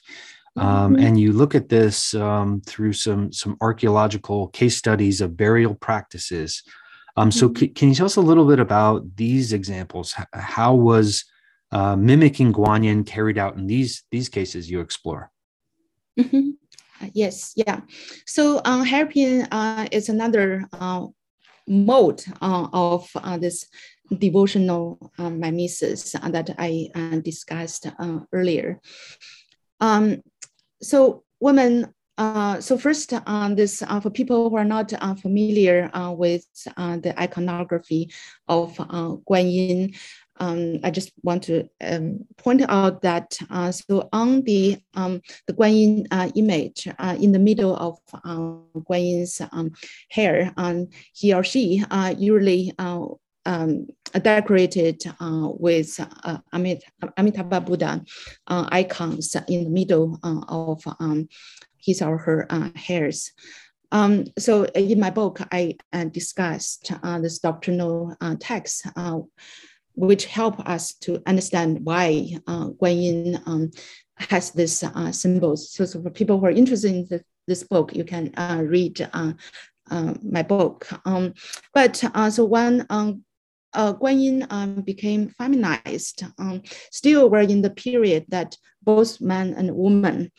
Um, 0.58 0.94
mm-hmm. 0.94 1.06
And 1.06 1.20
you 1.20 1.32
look 1.32 1.56
at 1.56 1.70
this 1.70 2.14
um, 2.16 2.62
through 2.66 2.94
some 2.94 3.32
some 3.32 3.56
archaeological 3.62 4.48
case 4.50 4.76
studies 4.76 5.22
of 5.22 5.38
burial 5.38 5.76
practices. 5.76 6.64
Um, 7.16 7.32
so, 7.32 7.48
mm-hmm. 7.48 7.60
c- 7.60 7.68
can 7.70 7.90
you 7.90 7.96
tell 7.96 8.08
us 8.08 8.18
a 8.18 8.22
little 8.22 8.46
bit 8.46 8.60
about 8.60 9.16
these 9.16 9.54
examples? 9.54 10.14
H- 10.20 10.26
how 10.34 10.74
was 10.74 11.24
uh, 11.72 11.96
mimicking 11.96 12.52
Guanyin 12.52 13.06
carried 13.06 13.38
out 13.38 13.56
in 13.58 13.68
these 13.68 14.04
these 14.12 14.28
cases 14.28 14.70
you 14.70 14.82
explore? 14.82 15.32
Mm-hmm. 16.20 16.50
Uh, 17.02 17.10
yes, 17.14 17.54
yeah. 17.56 17.82
So, 18.26 18.62
um, 18.66 18.84
hairpin 18.84 19.48
uh, 19.52 19.88
is 19.92 20.10
another 20.10 20.68
uh, 20.74 21.08
mode 21.70 22.24
uh, 22.42 22.68
of 22.74 23.10
uh, 23.16 23.38
this 23.38 23.66
devotional 24.18 25.12
uh, 25.20 25.30
mimesis 25.30 26.14
that 26.14 26.56
I 26.58 26.90
discussed 27.24 27.88
earlier. 28.34 28.82
Um, 29.80 30.24
so 30.82 31.24
women 31.40 31.94
uh, 32.20 32.60
so 32.60 32.78
first, 32.78 33.14
uh, 33.14 33.56
this 33.56 33.82
uh, 33.82 33.98
for 34.02 34.10
people 34.10 34.50
who 34.50 34.58
are 34.58 34.66
not 34.66 34.92
familiar 35.22 35.90
with 36.18 36.46
the 36.76 37.14
iconography 37.18 38.12
of 38.50 38.76
Guanyin, 38.76 39.96
um, 40.40 40.80
I 40.84 40.92
just 40.92 41.12
want 41.24 41.44
to 41.44 41.68
um, 41.82 42.26
point 42.38 42.64
out 42.68 43.02
that 43.02 43.38
uh, 43.50 43.72
so 43.72 44.10
on 44.14 44.42
the 44.44 44.78
um, 44.96 45.22
the 45.48 45.54
Guanyin 45.54 46.06
uh, 46.12 46.30
image 46.36 46.88
uh, 46.98 47.16
in 47.20 47.32
the 47.32 47.40
middle 47.40 47.76
of 47.76 48.00
Guanyin's 48.86 49.42
um, 49.52 49.72
hair, 50.10 50.54
um, 50.58 50.88
he 51.14 51.34
or 51.34 51.44
she 51.44 51.84
usually 52.18 52.74
um, 53.50 53.88
decorated 54.22 55.02
uh, 55.20 55.50
with 55.52 56.00
uh, 56.24 56.38
Amit, 56.54 56.82
Amitabha 57.18 57.62
Buddha 57.62 58.04
uh, 58.48 58.68
icons 58.72 59.36
in 59.48 59.66
the 59.66 59.70
middle 59.70 60.20
uh, 60.24 60.42
of 60.48 60.84
um, 61.00 61.28
his 61.78 62.02
or 62.02 62.18
her 62.18 62.46
uh, 62.50 62.70
hairs. 62.76 63.32
Um, 63.92 64.26
so 64.38 64.66
in 64.66 65.00
my 65.00 65.10
book, 65.10 65.40
I 65.52 65.76
uh, 65.92 66.06
discussed 66.06 66.92
this 67.22 67.40
doctrinal 67.40 68.16
text, 68.40 68.86
which 70.08 70.26
help 70.26 70.60
us 70.68 70.94
to 70.94 71.22
understand 71.28 71.80
why 71.84 72.38
Guanyin 72.48 73.42
um, 73.46 73.72
has 74.18 74.52
this 74.52 74.84
symbols. 75.12 75.72
So, 75.72 75.86
so, 75.86 76.02
for 76.02 76.10
people 76.10 76.40
who 76.40 76.46
are 76.46 76.52
interested 76.52 76.92
in 76.92 77.08
the, 77.10 77.24
this 77.48 77.64
book, 77.64 77.96
you 77.96 78.04
can 78.04 78.34
read 78.68 79.08
my 80.24 80.44
book. 80.44 80.88
Um, 81.06 81.34
but 81.74 82.04
so 82.30 82.46
when 82.46 82.86
um, 82.90 83.24
uh, 83.74 83.94
Guanyin 83.94 84.48
um, 84.50 84.82
became 84.82 85.30
feminized. 85.30 86.24
Um, 86.38 86.62
still, 86.92 87.30
we're 87.30 87.42
in 87.42 87.62
the 87.62 87.70
period 87.70 88.26
that 88.30 88.58
both 88.84 89.22
man 89.22 89.54
and 89.54 89.76
woman 89.76 90.32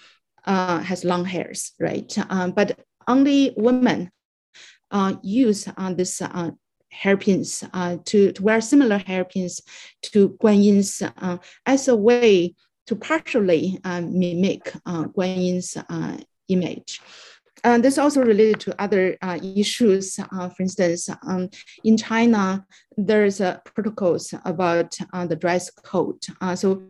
uh, 0.45 0.81
has 0.81 1.05
long 1.05 1.25
hairs, 1.25 1.73
right? 1.79 2.13
Um, 2.29 2.53
but 2.53 2.79
only 3.07 3.55
women 3.57 4.11
uh, 4.91 5.15
use 5.23 5.69
uh, 5.77 5.95
this 5.95 6.21
uh, 6.23 6.51
hairpins 6.91 7.65
uh, 7.73 7.97
to, 8.05 8.33
to 8.33 8.43
wear 8.43 8.61
similar 8.61 8.99
hairpins 8.99 9.61
to 10.03 10.31
Guanyin's 10.41 11.03
uh, 11.03 11.39
as 11.67 11.89
a 11.89 11.97
way 11.97 12.55
to 12.87 12.97
partially 12.97 13.79
uh, 13.85 14.01
mimic 14.01 14.73
uh, 14.87 15.05
Guanyin's 15.05 15.77
uh, 15.89 16.17
image. 16.49 17.01
And 17.63 17.85
this 17.85 17.99
also 17.99 18.23
related 18.23 18.59
to 18.61 18.83
other 18.83 19.17
uh, 19.21 19.39
issues. 19.43 20.19
Uh, 20.19 20.49
for 20.49 20.63
instance, 20.63 21.09
um, 21.27 21.51
in 21.85 21.97
China, 21.97 22.65
there's 22.97 23.41
uh, 23.41 23.59
protocols 23.65 24.35
about 24.45 24.97
uh, 25.13 25.27
the 25.27 25.37
dress 25.37 25.71
code. 25.71 26.25
Uh, 26.41 26.57
so 26.57 26.83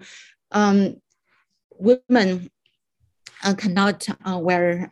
um, 0.52 0.96
women 1.76 2.48
cannot 3.56 4.06
wear, 4.26 4.88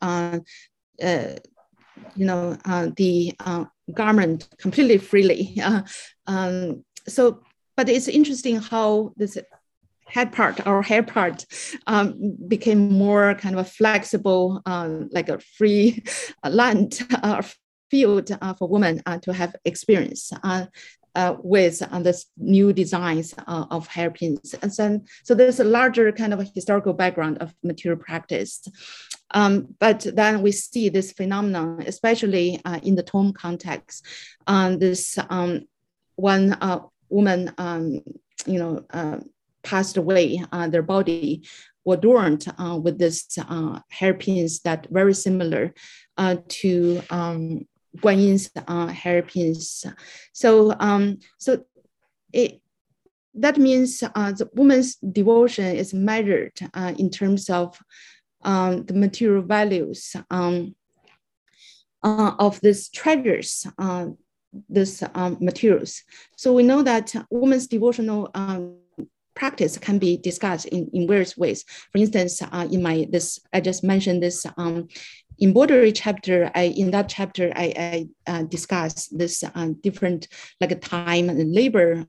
you 1.00 2.26
know, 2.26 2.56
the 2.96 3.32
garment 3.94 4.48
completely 4.58 4.98
freely. 4.98 5.56
Um, 6.30 6.84
so, 7.06 7.40
but 7.74 7.88
it's 7.88 8.06
interesting 8.06 8.56
how 8.56 9.14
this 9.16 9.38
head 10.08 10.32
part 10.32 10.66
or 10.66 10.82
hair 10.82 11.02
part 11.02 11.46
um, 11.86 12.36
became 12.46 12.92
more 12.92 13.34
kind 13.36 13.54
of 13.54 13.66
a 13.66 13.70
flexible, 13.70 14.60
um, 14.66 15.08
like 15.12 15.28
a 15.28 15.38
free 15.56 16.02
land 16.44 17.00
uh, 17.22 17.42
field 17.90 18.30
uh, 18.40 18.54
for 18.54 18.68
women 18.68 19.02
uh, 19.06 19.18
to 19.18 19.32
have 19.32 19.54
experience. 19.64 20.32
Uh, 20.42 20.66
uh, 21.14 21.34
with 21.42 21.82
uh, 21.90 21.98
this 21.98 22.26
new 22.36 22.72
designs 22.72 23.34
of 23.48 23.88
hairpins. 23.88 24.54
And 24.62 24.70
then, 24.70 25.04
so 25.24 25.34
there's 25.34 25.58
a 25.58 25.64
larger 25.64 26.12
kind 26.12 26.32
of 26.32 26.38
a 26.38 26.44
historical 26.44 26.92
background 26.92 27.38
of 27.38 27.52
material 27.64 27.98
practice. 27.98 28.62
Um, 29.32 29.74
but 29.78 30.06
then 30.14 30.42
we 30.42 30.52
see 30.52 30.88
this 30.88 31.12
phenomenon, 31.12 31.84
especially 31.86 32.60
in 32.82 32.94
the 32.94 33.02
tomb 33.02 33.32
context. 33.32 34.04
this 34.46 35.18
um, 35.28 35.66
one 36.16 36.56
woman, 37.10 37.52
um, 37.58 38.00
you 38.46 38.58
know, 38.58 39.20
passed 39.62 39.96
away, 39.96 40.42
uh, 40.52 40.68
their 40.68 40.82
body 40.82 41.42
were 41.84 41.94
adorned 41.94 42.46
uh, 42.58 42.78
with 42.82 42.98
this 42.98 43.26
uh, 43.38 43.80
hairpins 43.90 44.60
that 44.60 44.86
very 44.90 45.14
similar 45.14 45.72
uh, 46.16 46.36
to 46.48 47.00
um, 47.10 47.66
Guanyin's 47.96 48.50
uh, 48.66 48.88
hairpins. 48.88 49.86
So, 50.32 50.74
um, 50.78 51.18
so 51.38 51.64
it, 52.32 52.60
that 53.34 53.56
means 53.56 54.02
uh, 54.02 54.32
the 54.32 54.48
woman's 54.54 54.96
devotion 54.96 55.76
is 55.76 55.94
measured 55.94 56.58
uh, 56.74 56.94
in 56.98 57.10
terms 57.10 57.48
of 57.48 57.78
um, 58.42 58.84
the 58.84 58.94
material 58.94 59.42
values 59.42 60.14
um, 60.30 60.74
uh, 62.02 62.32
of 62.38 62.60
these 62.60 62.88
treasures, 62.88 63.66
uh, 63.78 64.06
these 64.68 65.02
um, 65.14 65.36
materials. 65.40 66.02
So 66.36 66.52
we 66.52 66.62
know 66.62 66.82
that 66.82 67.14
women's 67.30 67.66
devotional 67.66 68.30
um, 68.34 68.76
practice 69.34 69.78
can 69.78 69.98
be 69.98 70.16
discussed 70.16 70.66
in, 70.66 70.90
in 70.92 71.06
various 71.06 71.36
ways. 71.36 71.64
For 71.92 71.98
instance, 71.98 72.42
uh, 72.42 72.68
in 72.70 72.82
my 72.82 73.06
this 73.10 73.38
I 73.52 73.60
just 73.60 73.84
mentioned 73.84 74.22
this 74.22 74.46
um, 74.56 74.88
embroidery 75.40 75.92
chapter. 75.92 76.50
I 76.54 76.64
in 76.76 76.90
that 76.90 77.08
chapter 77.08 77.52
I, 77.54 77.66
I 78.26 78.32
uh, 78.32 78.42
discuss 78.42 79.06
this 79.08 79.44
uh, 79.44 79.68
different 79.80 80.28
like 80.60 80.80
time 80.80 81.30
and 81.30 81.54
labor. 81.54 82.04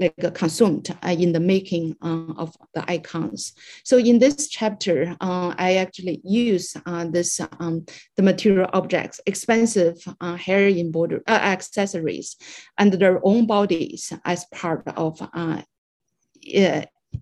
Like 0.00 0.24
uh, 0.24 0.30
consumed 0.30 0.88
uh, 1.04 1.14
in 1.24 1.32
the 1.32 1.40
making 1.40 1.94
uh, 2.00 2.32
of 2.38 2.56
the 2.72 2.90
icons. 2.90 3.52
So 3.84 3.98
in 3.98 4.18
this 4.18 4.48
chapter, 4.48 5.14
uh, 5.20 5.54
I 5.58 5.74
actually 5.74 6.22
use 6.24 6.74
uh, 6.86 7.04
this 7.04 7.38
um, 7.60 7.84
the 8.16 8.22
material 8.22 8.70
objects, 8.72 9.20
expensive 9.26 10.02
uh, 10.22 10.36
hair 10.36 10.66
embroidery 10.68 11.20
accessories, 11.28 12.36
and 12.78 12.94
their 12.94 13.20
own 13.24 13.46
bodies 13.46 14.10
as 14.24 14.46
part 14.46 14.82
of 14.96 15.20
uh, 15.34 15.60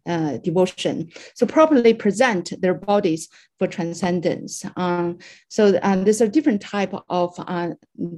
uh, 0.06 0.36
devotion. 0.38 1.10
So 1.34 1.46
properly 1.46 1.94
present 1.94 2.52
their 2.60 2.74
bodies 2.74 3.28
for 3.58 3.66
transcendence. 3.66 4.64
Um, 4.76 5.18
so 5.48 5.78
um, 5.82 6.04
there's 6.04 6.20
a 6.20 6.28
different 6.28 6.60
type 6.60 6.94
of 7.08 7.34
uh, 7.38 7.70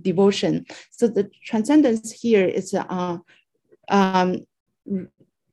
devotion. 0.02 0.66
So 0.90 1.08
the 1.08 1.30
transcendence 1.44 2.12
here 2.12 2.44
is 2.44 2.74
uh, 2.74 3.18
um, 3.88 4.44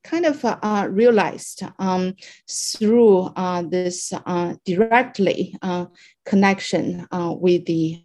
kind 0.04 0.26
of 0.26 0.44
uh, 0.46 0.88
realized 0.90 1.64
um, 1.80 2.16
through 2.50 3.30
uh, 3.36 3.62
this 3.64 4.14
uh, 4.26 4.56
directly 4.66 5.56
uh, 5.62 5.86
connection 6.26 7.06
uh, 7.12 7.34
with 7.38 7.66
the 7.66 8.02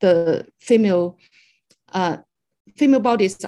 the 0.00 0.46
female 0.60 1.16
female 2.76 3.00
bodies 3.00 3.38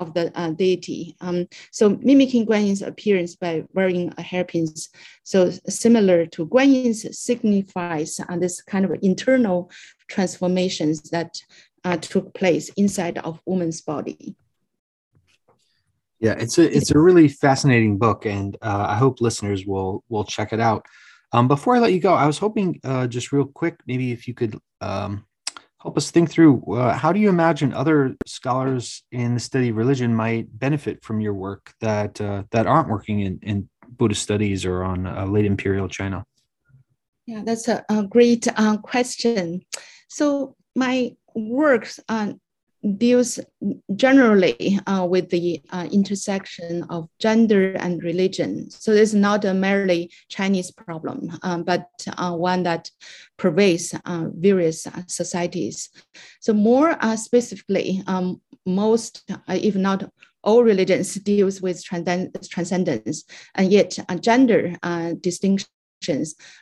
of 0.00 0.14
the 0.14 0.32
uh, 0.38 0.50
deity. 0.50 1.16
Um, 1.20 1.46
so 1.70 1.98
mimicking 2.02 2.46
Guanyin's 2.46 2.82
appearance 2.82 3.36
by 3.36 3.64
wearing 3.72 4.12
a 4.18 4.22
hairpins. 4.22 4.88
So 5.22 5.50
similar 5.68 6.26
to 6.26 6.46
Guanyin's 6.46 7.18
signifies 7.18 8.20
uh, 8.20 8.36
this 8.36 8.60
kind 8.62 8.84
of 8.84 8.92
internal 9.02 9.70
transformations 10.08 11.02
that 11.10 11.40
uh, 11.84 11.96
took 11.96 12.34
place 12.34 12.70
inside 12.70 13.18
of 13.18 13.40
woman's 13.46 13.80
body. 13.80 14.36
Yeah, 16.24 16.36
it's 16.38 16.56
a 16.56 16.74
it's 16.74 16.90
a 16.90 16.98
really 16.98 17.28
fascinating 17.28 17.98
book, 17.98 18.24
and 18.24 18.56
uh, 18.62 18.86
I 18.88 18.96
hope 18.96 19.20
listeners 19.20 19.66
will 19.66 20.02
will 20.08 20.24
check 20.24 20.54
it 20.54 20.60
out. 20.60 20.86
Um, 21.32 21.48
before 21.48 21.76
I 21.76 21.80
let 21.80 21.92
you 21.92 22.00
go, 22.00 22.14
I 22.14 22.26
was 22.26 22.38
hoping 22.38 22.80
uh, 22.82 23.06
just 23.08 23.30
real 23.30 23.44
quick, 23.44 23.76
maybe 23.86 24.10
if 24.10 24.26
you 24.26 24.32
could 24.32 24.58
um, 24.80 25.26
help 25.82 25.98
us 25.98 26.10
think 26.10 26.30
through 26.30 26.62
uh, 26.74 26.94
how 26.94 27.12
do 27.12 27.20
you 27.20 27.28
imagine 27.28 27.74
other 27.74 28.16
scholars 28.26 29.02
in 29.12 29.34
the 29.34 29.40
study 29.40 29.68
of 29.68 29.76
religion 29.76 30.14
might 30.14 30.46
benefit 30.58 31.04
from 31.04 31.20
your 31.20 31.34
work 31.34 31.74
that 31.80 32.18
uh, 32.22 32.44
that 32.52 32.66
aren't 32.66 32.88
working 32.88 33.20
in, 33.20 33.38
in 33.42 33.68
Buddhist 33.86 34.22
studies 34.22 34.64
or 34.64 34.82
on 34.82 35.06
uh, 35.06 35.26
late 35.26 35.44
imperial 35.44 35.88
China? 35.90 36.24
Yeah, 37.26 37.42
that's 37.44 37.68
a, 37.68 37.84
a 37.90 38.02
great 38.02 38.48
uh, 38.56 38.78
question. 38.78 39.60
So 40.08 40.56
my 40.74 41.16
works 41.34 42.00
uh, 42.08 42.32
deals 42.96 43.40
generally 43.96 44.78
uh, 44.86 45.06
with 45.08 45.30
the 45.30 45.62
uh, 45.70 45.88
intersection 45.90 46.84
of 46.90 47.08
gender 47.18 47.72
and 47.72 48.02
religion. 48.02 48.70
So 48.70 48.92
it's 48.92 49.14
not 49.14 49.44
a 49.44 49.54
merely 49.54 50.10
Chinese 50.28 50.70
problem, 50.70 51.30
um, 51.42 51.62
but 51.62 51.88
uh, 52.18 52.32
one 52.32 52.62
that 52.64 52.90
pervades 53.38 53.94
uh, 54.04 54.26
various 54.34 54.86
uh, 54.86 55.02
societies. 55.06 55.88
So 56.40 56.52
more 56.52 56.96
uh, 57.00 57.16
specifically, 57.16 58.02
um, 58.06 58.40
most, 58.66 59.30
if 59.48 59.76
not 59.76 60.10
all 60.42 60.62
religions 60.62 61.14
deals 61.14 61.62
with 61.62 61.82
transcendence, 61.82 63.24
and 63.54 63.72
yet 63.72 63.98
gender 64.20 64.76
distinction 65.20 65.68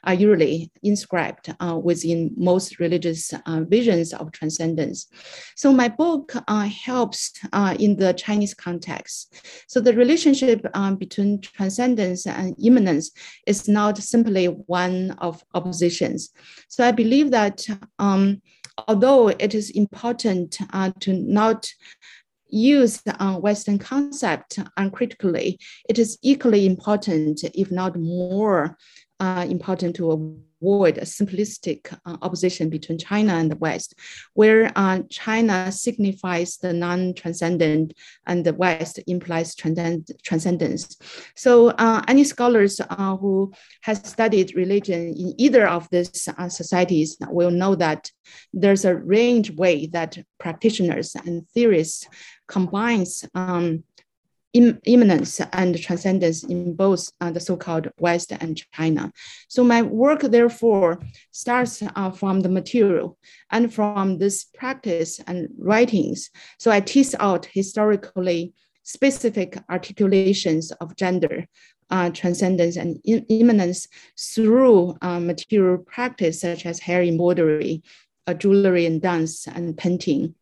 are 0.04 0.14
usually 0.14 0.70
inscribed 0.82 1.54
uh, 1.60 1.78
within 1.82 2.32
most 2.36 2.78
religious 2.78 3.32
uh, 3.32 3.60
visions 3.68 4.12
of 4.12 4.32
transcendence. 4.32 5.08
So 5.56 5.72
my 5.72 5.88
book 5.88 6.32
uh, 6.48 6.68
helps 6.68 7.32
in 7.78 7.96
the 7.96 8.12
Chinese 8.14 8.54
context. 8.54 9.34
So 9.68 9.80
the 9.80 9.94
relationship 9.94 10.66
um, 10.74 10.96
between 10.96 11.40
transcendence 11.40 12.26
and 12.26 12.54
immanence 12.62 13.10
is 13.46 13.68
not 13.68 13.98
simply 13.98 14.46
one 14.46 15.12
of 15.18 15.42
oppositions. 15.54 16.30
So 16.68 16.86
I 16.86 16.92
believe 16.92 17.30
that 17.30 17.66
um, 17.98 18.42
although 18.88 19.28
it 19.28 19.54
is 19.54 19.70
important 19.70 20.58
uh, 20.72 20.90
to 21.00 21.12
not 21.12 21.70
use 22.48 23.02
uh, 23.06 23.36
Western 23.36 23.78
concept 23.78 24.58
uncritically, 24.76 25.58
it 25.88 25.98
is 25.98 26.18
equally 26.22 26.66
important, 26.66 27.42
if 27.54 27.70
not 27.70 27.96
more, 27.96 28.76
uh, 29.22 29.46
important 29.48 29.94
to 29.94 30.10
avoid 30.10 30.98
a 30.98 31.02
simplistic 31.02 31.80
uh, 32.06 32.16
opposition 32.22 32.68
between 32.68 32.98
China 32.98 33.34
and 33.34 33.50
the 33.50 33.56
West, 33.56 33.94
where 34.34 34.72
uh, 34.74 34.98
China 35.10 35.70
signifies 35.70 36.56
the 36.56 36.72
non-transcendent 36.72 37.94
and 38.26 38.44
the 38.44 38.52
West 38.54 38.98
implies 39.06 39.54
transcend 39.54 40.10
transcendence. 40.24 40.98
So 41.36 41.68
uh, 41.68 42.02
any 42.08 42.24
scholars 42.24 42.80
uh, 42.80 43.16
who 43.16 43.52
has 43.82 43.98
studied 43.98 44.56
religion 44.56 45.14
in 45.22 45.34
either 45.38 45.68
of 45.68 45.88
these 45.90 46.28
uh, 46.36 46.48
societies 46.48 47.16
will 47.28 47.52
know 47.52 47.76
that 47.76 48.10
there's 48.52 48.84
a 48.84 48.96
range 48.96 49.52
way 49.52 49.86
that 49.92 50.18
practitioners 50.40 51.14
and 51.14 51.48
theorists 51.54 52.08
combines 52.48 53.24
um, 53.34 53.84
immanence 54.52 55.40
and 55.52 55.80
transcendence 55.80 56.44
in 56.44 56.74
both 56.74 57.10
uh, 57.20 57.30
the 57.30 57.40
so-called 57.40 57.88
West 57.98 58.32
and 58.32 58.62
China. 58.72 59.12
So 59.48 59.64
my 59.64 59.82
work 59.82 60.20
therefore 60.20 61.00
starts 61.30 61.82
uh, 61.82 62.10
from 62.10 62.40
the 62.40 62.48
material 62.48 63.18
and 63.50 63.72
from 63.72 64.18
this 64.18 64.44
practice 64.44 65.20
and 65.26 65.48
writings. 65.58 66.30
So 66.58 66.70
I 66.70 66.80
tease 66.80 67.14
out 67.18 67.46
historically 67.46 68.52
specific 68.82 69.58
articulations 69.70 70.72
of 70.72 70.96
gender, 70.96 71.46
uh, 71.90 72.10
transcendence 72.10 72.76
and 72.76 73.00
immanence 73.04 73.86
through 74.18 74.96
uh, 75.02 75.20
material 75.20 75.78
practice 75.78 76.40
such 76.40 76.66
as 76.66 76.80
hair 76.80 77.02
embroidery, 77.02 77.82
uh, 78.26 78.34
jewelry 78.34 78.86
and 78.86 79.00
dance 79.00 79.46
and 79.46 79.76
painting. 79.76 80.34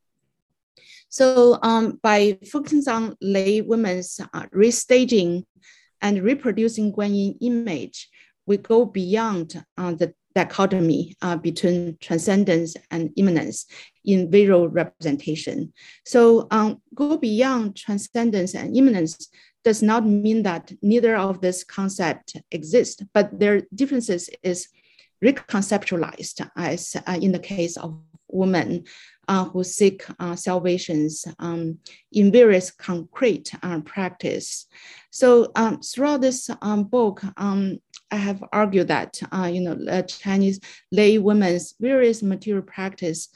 So 1.11 1.59
um, 1.63 1.99
by 2.03 2.39
focusing 2.51 2.89
on 2.89 3.17
lay 3.21 3.61
women's 3.61 4.21
uh, 4.21 4.47
restaging 4.55 5.45
and 6.01 6.23
reproducing 6.23 6.93
Guanyin 6.93 7.37
image, 7.41 8.09
we 8.47 8.57
go 8.57 8.85
beyond 8.85 9.63
uh, 9.77 9.93
the 9.93 10.15
dichotomy 10.35 11.17
uh, 11.23 11.37
between 11.37 11.97
transcendence 12.01 12.77
and 12.91 13.11
immanence 13.17 13.67
in 14.05 14.31
visual 14.31 14.69
representation. 14.69 15.73
So 16.07 16.47
um, 16.51 16.81
go 16.95 17.17
beyond 17.17 17.77
transcendence 17.77 18.55
and 18.55 18.77
immanence 18.77 19.29
does 19.65 19.83
not 19.83 20.07
mean 20.07 20.45
that 20.45 20.73
neither 20.81 21.17
of 21.17 21.41
this 21.41 21.65
concept 21.65 22.41
exist, 22.51 23.03
but 23.13 23.39
their 23.39 23.63
differences 23.75 24.31
is 24.43 24.69
reconceptualized 25.23 26.49
as 26.57 26.97
uh, 27.07 27.19
in 27.21 27.33
the 27.33 27.39
case 27.39 27.77
of 27.77 28.01
women 28.29 28.85
who 29.31 29.63
seek 29.63 30.05
uh, 30.19 30.35
salvations 30.35 31.25
um, 31.39 31.79
in 32.13 32.33
various 32.33 32.71
concrete 32.71 33.53
uh, 33.63 33.81
practice. 33.81 34.67
So 35.11 35.53
um, 35.55 35.81
throughout 35.81 36.21
this 36.21 36.51
um, 36.63 36.85
book, 36.85 37.23
um, 37.37 37.79
I 38.11 38.17
have 38.17 38.43
argued 38.53 38.89
that 38.89 39.21
uh, 39.33 39.49
you 39.53 39.61
know 39.61 40.03
Chinese 40.03 40.61
lay 40.91 41.19
women's 41.19 41.75
various 41.81 42.23
material 42.23 42.65
practice 42.65 43.29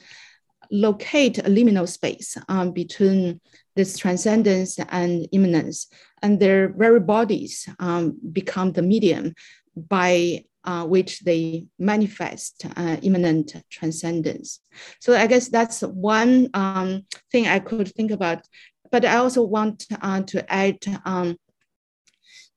locate 0.71 1.37
a 1.37 1.43
liminal 1.43 1.87
space 1.87 2.37
um, 2.49 2.71
between 2.71 3.39
this 3.75 3.97
transcendence 3.97 4.79
and 4.89 5.27
immanence, 5.31 5.87
and 6.21 6.39
their 6.39 6.69
very 6.69 6.99
bodies 6.99 7.69
um, 7.79 8.17
become 8.31 8.71
the 8.71 8.81
medium 8.81 9.33
by 9.75 10.43
uh, 10.65 10.85
which 10.85 11.21
they 11.21 11.67
manifest 11.79 12.65
uh, 12.75 12.97
immanent 13.01 13.55
transcendence. 13.69 14.59
So 14.99 15.15
I 15.15 15.27
guess 15.27 15.49
that's 15.49 15.81
one 15.81 16.49
um, 16.53 17.05
thing 17.31 17.47
I 17.47 17.59
could 17.59 17.89
think 17.89 18.11
about. 18.11 18.41
But 18.91 19.05
I 19.05 19.17
also 19.17 19.41
want 19.43 19.85
uh, 20.01 20.21
to 20.21 20.51
add 20.51 20.77
um, 21.05 21.37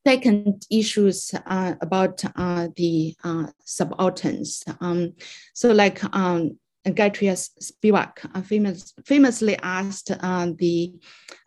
second 0.07 0.67
issues 0.71 1.35
uh, 1.47 1.75
about 1.81 2.23
uh, 2.37 2.69
the 2.77 3.15
uh, 3.25 3.47
subalterns. 3.65 4.65
Um, 4.81 5.15
so 5.53 5.73
like 5.73 6.03
um, 6.15 6.59
Gayatri 6.87 7.29
Spivak 7.61 8.31
uh, 8.35 8.43
famous, 8.43 8.95
famously 9.05 9.57
asked 9.63 10.11
uh, 10.11 10.47
the 10.57 10.95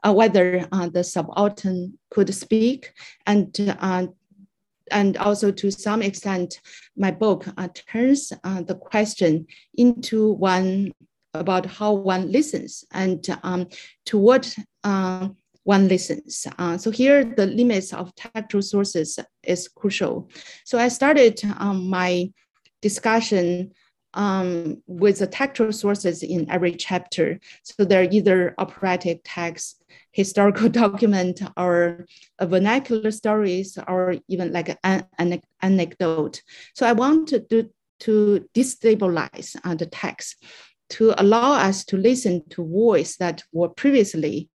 uh, 0.04 0.13
whether 0.13 0.67
the 0.91 1.04
subaltern 1.04 1.97
could 2.10 2.34
speak, 2.34 2.93
and 3.26 3.54
and 4.91 5.17
also 5.17 5.51
to 5.51 5.71
some 5.71 6.01
extent, 6.01 6.60
my 6.95 7.12
book 7.12 7.45
uh, 7.58 7.67
turns 7.73 8.34
uh, 8.43 8.62
the 8.62 8.75
question 8.75 9.47
into 9.75 10.34
one 10.34 10.91
about 11.34 11.65
how 11.65 11.93
one 11.93 12.32
listens 12.32 12.84
and 12.91 13.25
um, 13.43 13.67
to 14.06 14.17
what 14.17 14.54
uh, 14.84 15.30
one 15.63 15.88
listens. 15.88 16.47
Uh, 16.58 16.77
so 16.77 16.91
here, 16.91 17.23
the 17.23 17.45
limits 17.45 17.93
of 17.93 18.13
textual 18.15 18.62
sources 18.62 19.19
is 19.43 19.67
crucial. 19.67 20.30
So 20.65 20.77
I 20.77 20.88
started 20.88 21.39
um, 21.58 21.89
my 21.89 22.32
discussion 22.82 23.71
um, 24.13 24.82
with 24.88 25.19
the 25.19 25.28
textual 25.28 25.71
sources 25.71 26.24
in 26.24 26.50
every 26.50 26.74
chapter. 26.74 27.39
So 27.63 27.86
they're 27.86 28.10
either 28.12 28.54
operatic 28.58 29.21
texts, 29.24 29.82
historical 30.12 30.69
document, 30.84 31.41
or 31.58 32.06
vernacular 32.41 33.12
stories, 33.12 33.78
or 33.88 34.15
even 34.28 34.52
like 34.52 34.78
an, 34.84 35.06
an 35.17 35.41
anecdote. 35.62 36.41
So 36.74 36.86
I 36.86 36.93
wanted 36.93 37.50
to, 37.50 37.63
do 37.63 37.69
to 38.02 38.50
destabilize 38.56 39.56
uh, 39.63 39.76
the 39.76 39.86
text 39.86 40.43
to 40.89 41.13
allow 41.17 41.54
us 41.54 41.86
to 41.86 41.97
listen 41.97 42.43
to 42.50 42.65
voice 42.65 43.15
that 43.17 43.43
were 43.54 43.69
previously 43.69 44.50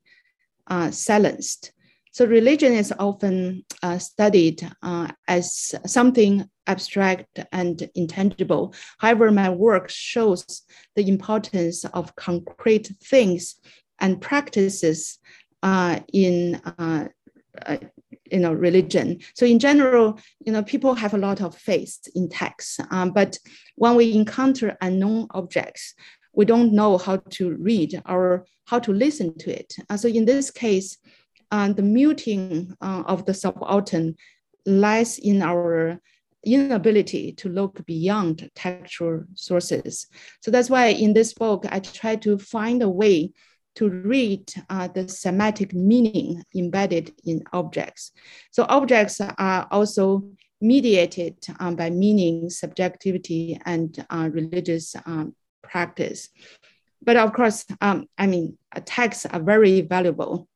uh, 0.67 0.91
silenced. 0.91 1.73
So 2.15 2.25
religion 2.27 2.73
is 2.73 2.95
often 2.97 3.65
uh, 3.83 3.99
studied 3.99 4.63
uh, 4.85 5.09
as 5.27 5.75
something 5.85 6.49
abstract 6.69 7.41
and 7.51 7.91
intangible. 7.97 8.73
However, 8.99 9.33
my 9.33 9.51
work 9.51 9.91
shows 9.91 10.63
the 10.95 11.09
importance 11.09 11.85
of 11.87 12.15
concrete 12.15 12.93
things 13.03 13.57
and 13.99 14.21
practices 14.21 15.19
uh, 15.65 16.01
in 16.13 16.63
uh, 16.79 17.09
uh, 17.67 17.79
you 18.31 18.39
know 18.39 18.53
religion. 18.53 19.19
So 19.35 19.45
in 19.45 19.59
general, 19.59 20.21
you 20.39 20.53
know 20.53 20.63
people 20.63 20.95
have 20.95 21.15
a 21.15 21.19
lot 21.19 21.41
of 21.41 21.57
faith 21.57 21.99
in 22.15 22.29
text, 22.29 22.81
um, 22.93 23.11
but 23.11 23.39
when 23.75 23.97
we 23.97 24.15
encounter 24.15 24.77
unknown 24.81 25.27
objects, 25.33 25.95
we 26.33 26.45
don't 26.45 26.75
know 26.75 26.97
how 26.97 27.17
to 27.31 27.57
read 27.57 28.01
or 28.09 28.47
how 28.67 28.79
to 28.79 28.93
listen 28.93 29.37
to 29.39 29.51
it. 29.51 29.75
Uh, 29.91 29.97
so 29.97 30.07
in 30.07 30.25
this 30.25 30.53
case, 30.53 30.97
uh, 31.03 31.24
the 31.77 31.83
muting 31.83 32.75
uh, 32.81 33.03
of 33.07 33.25
the 33.27 33.35
subaltern 33.35 34.15
lies 34.67 35.19
in 35.19 35.43
our 35.43 36.01
inability 36.45 37.33
to 37.33 37.49
look 37.49 37.85
beyond 37.87 38.51
textual 38.55 39.25
sources. 39.35 40.07
So 40.41 40.51
that's 40.51 40.71
why 40.71 40.87
in 40.89 41.13
this 41.13 41.35
book, 41.35 41.65
I 41.71 41.81
try 41.81 42.17
to 42.17 42.39
find 42.39 42.83
a 42.83 42.89
way 42.89 43.33
to 43.77 43.89
read 43.89 44.53
uh, 44.71 44.89
the 44.89 45.09
semantic 45.09 45.75
meaning 45.75 46.43
embedded 46.55 47.13
in 47.25 47.43
objects. 47.53 48.13
So 48.51 48.67
objects 48.69 49.21
are 49.21 49.67
also 49.71 50.25
mediated 50.61 51.37
um, 51.61 51.77
by 51.77 51.91
meaning, 51.91 52.51
subjectivity, 52.51 53.59
and 53.67 53.91
uh, 54.11 54.29
religious 54.33 54.95
um, 55.07 55.35
practice. 55.63 56.29
But 57.03 57.17
of 57.17 57.33
course, 57.33 57.67
um, 57.81 58.07
I 58.17 58.27
mean, 58.27 58.57
texts 58.85 59.27
are 59.27 59.43
very 59.43 59.83
valuable, 59.83 60.49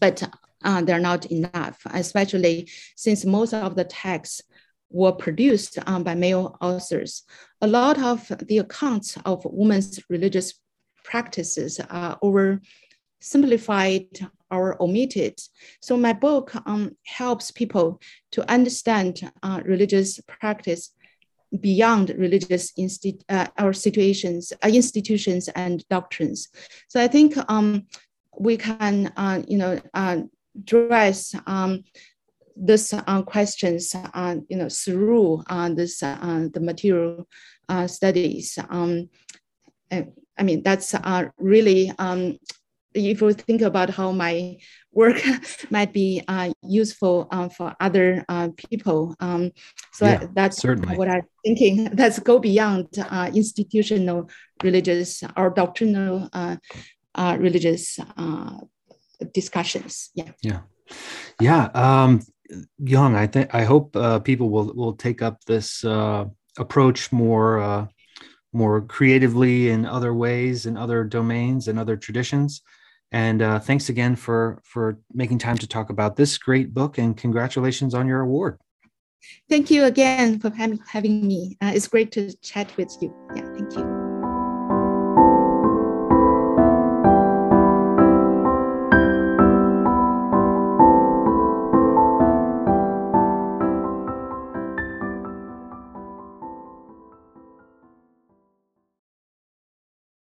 but 0.00 0.22
uh, 0.64 0.82
they're 0.82 0.98
not 0.98 1.26
enough, 1.26 1.80
especially 1.92 2.68
since 2.96 3.24
most 3.24 3.54
of 3.54 3.76
the 3.76 3.84
texts 3.84 4.42
were 4.90 5.12
produced 5.12 5.78
um, 5.86 6.02
by 6.02 6.14
male 6.14 6.56
authors. 6.60 7.24
A 7.60 7.66
lot 7.66 7.98
of 7.98 8.30
the 8.46 8.58
accounts 8.58 9.16
of 9.24 9.44
women's 9.44 10.00
religious 10.08 10.54
practices 11.04 11.80
are 11.90 12.18
over 12.22 12.60
simplified 13.20 14.06
or 14.50 14.80
omitted. 14.80 15.40
So 15.80 15.96
my 15.96 16.12
book 16.12 16.54
um, 16.66 16.96
helps 17.04 17.50
people 17.50 18.00
to 18.32 18.48
understand 18.50 19.28
uh, 19.42 19.60
religious 19.64 20.20
practice 20.26 20.92
beyond 21.60 22.10
religious 22.10 22.72
insti- 22.72 23.22
uh, 23.28 23.46
or 23.58 23.72
situations, 23.72 24.52
uh, 24.64 24.68
institutions 24.68 25.48
and 25.48 25.86
doctrines. 25.88 26.48
So 26.88 27.00
I 27.00 27.08
think 27.08 27.34
um, 27.48 27.86
we 28.38 28.56
can, 28.56 29.12
uh, 29.16 29.42
you 29.46 29.58
know, 29.58 29.80
uh, 29.94 30.18
address 30.56 31.34
um, 31.46 31.84
this 32.56 32.92
uh, 32.94 33.22
questions, 33.22 33.94
uh, 33.94 34.36
you 34.48 34.56
know, 34.56 34.68
through 34.68 35.42
uh, 35.48 35.68
this 35.68 36.02
uh, 36.02 36.48
the 36.52 36.60
material 36.60 37.28
uh, 37.68 37.86
studies. 37.86 38.58
Um, 38.70 39.10
I 39.90 40.42
mean, 40.42 40.62
that's 40.62 40.94
uh, 40.94 41.28
really 41.38 41.92
um, 41.98 42.38
if 42.96 43.20
you 43.20 43.32
think 43.32 43.60
about 43.60 43.90
how 43.90 44.10
my 44.12 44.56
work 44.92 45.22
might 45.70 45.92
be 45.92 46.22
uh, 46.26 46.52
useful 46.62 47.28
uh, 47.30 47.48
for 47.48 47.74
other 47.78 48.24
uh, 48.28 48.48
people. 48.56 49.14
Um, 49.20 49.52
so 49.92 50.06
yeah, 50.06 50.26
that's 50.32 50.58
certainly. 50.58 50.96
what 50.96 51.08
I'm 51.08 51.22
thinking. 51.44 51.84
That's 51.92 52.18
go 52.18 52.38
beyond 52.38 52.88
uh, 52.98 53.30
institutional 53.34 54.30
religious 54.62 55.22
or 55.36 55.50
doctrinal 55.50 56.28
uh, 57.16 57.20
uh, 57.20 57.36
religious 57.38 57.98
discussions. 59.32 60.10
Yeah. 60.14 60.32
Yeah. 60.42 60.60
Yeah. 61.40 61.64
Um, 61.74 62.22
Yuhang, 62.80 63.16
I 63.16 63.26
think 63.26 63.54
I 63.54 63.64
hope 63.64 63.96
people 64.24 64.50
will 64.50 64.72
will 64.74 64.94
take 64.94 65.22
up 65.22 65.44
this 65.46 65.84
approach 66.58 67.12
more 67.12 67.88
more 68.52 68.80
creatively 68.82 69.68
in 69.68 69.84
other 69.84 70.14
ways 70.14 70.66
in 70.66 70.76
other 70.76 71.04
domains 71.04 71.68
and 71.68 71.78
other 71.78 71.96
traditions 71.96 72.62
and 73.12 73.42
uh, 73.42 73.58
thanks 73.58 73.88
again 73.88 74.16
for 74.16 74.60
for 74.64 74.98
making 75.12 75.38
time 75.38 75.58
to 75.58 75.66
talk 75.66 75.90
about 75.90 76.16
this 76.16 76.38
great 76.38 76.74
book. 76.74 76.98
And 76.98 77.16
congratulations 77.16 77.94
on 77.94 78.06
your 78.06 78.20
award. 78.20 78.58
Thank 79.48 79.70
you 79.70 79.84
again 79.84 80.38
for 80.38 80.50
having, 80.50 80.80
having 80.86 81.26
me. 81.26 81.56
Uh, 81.60 81.72
it's 81.74 81.88
great 81.88 82.12
to 82.12 82.32
chat 82.38 82.76
with 82.76 82.96
you. 83.00 83.14
Yeah, 83.34 83.42
thank 83.54 83.74
you. 83.76 83.95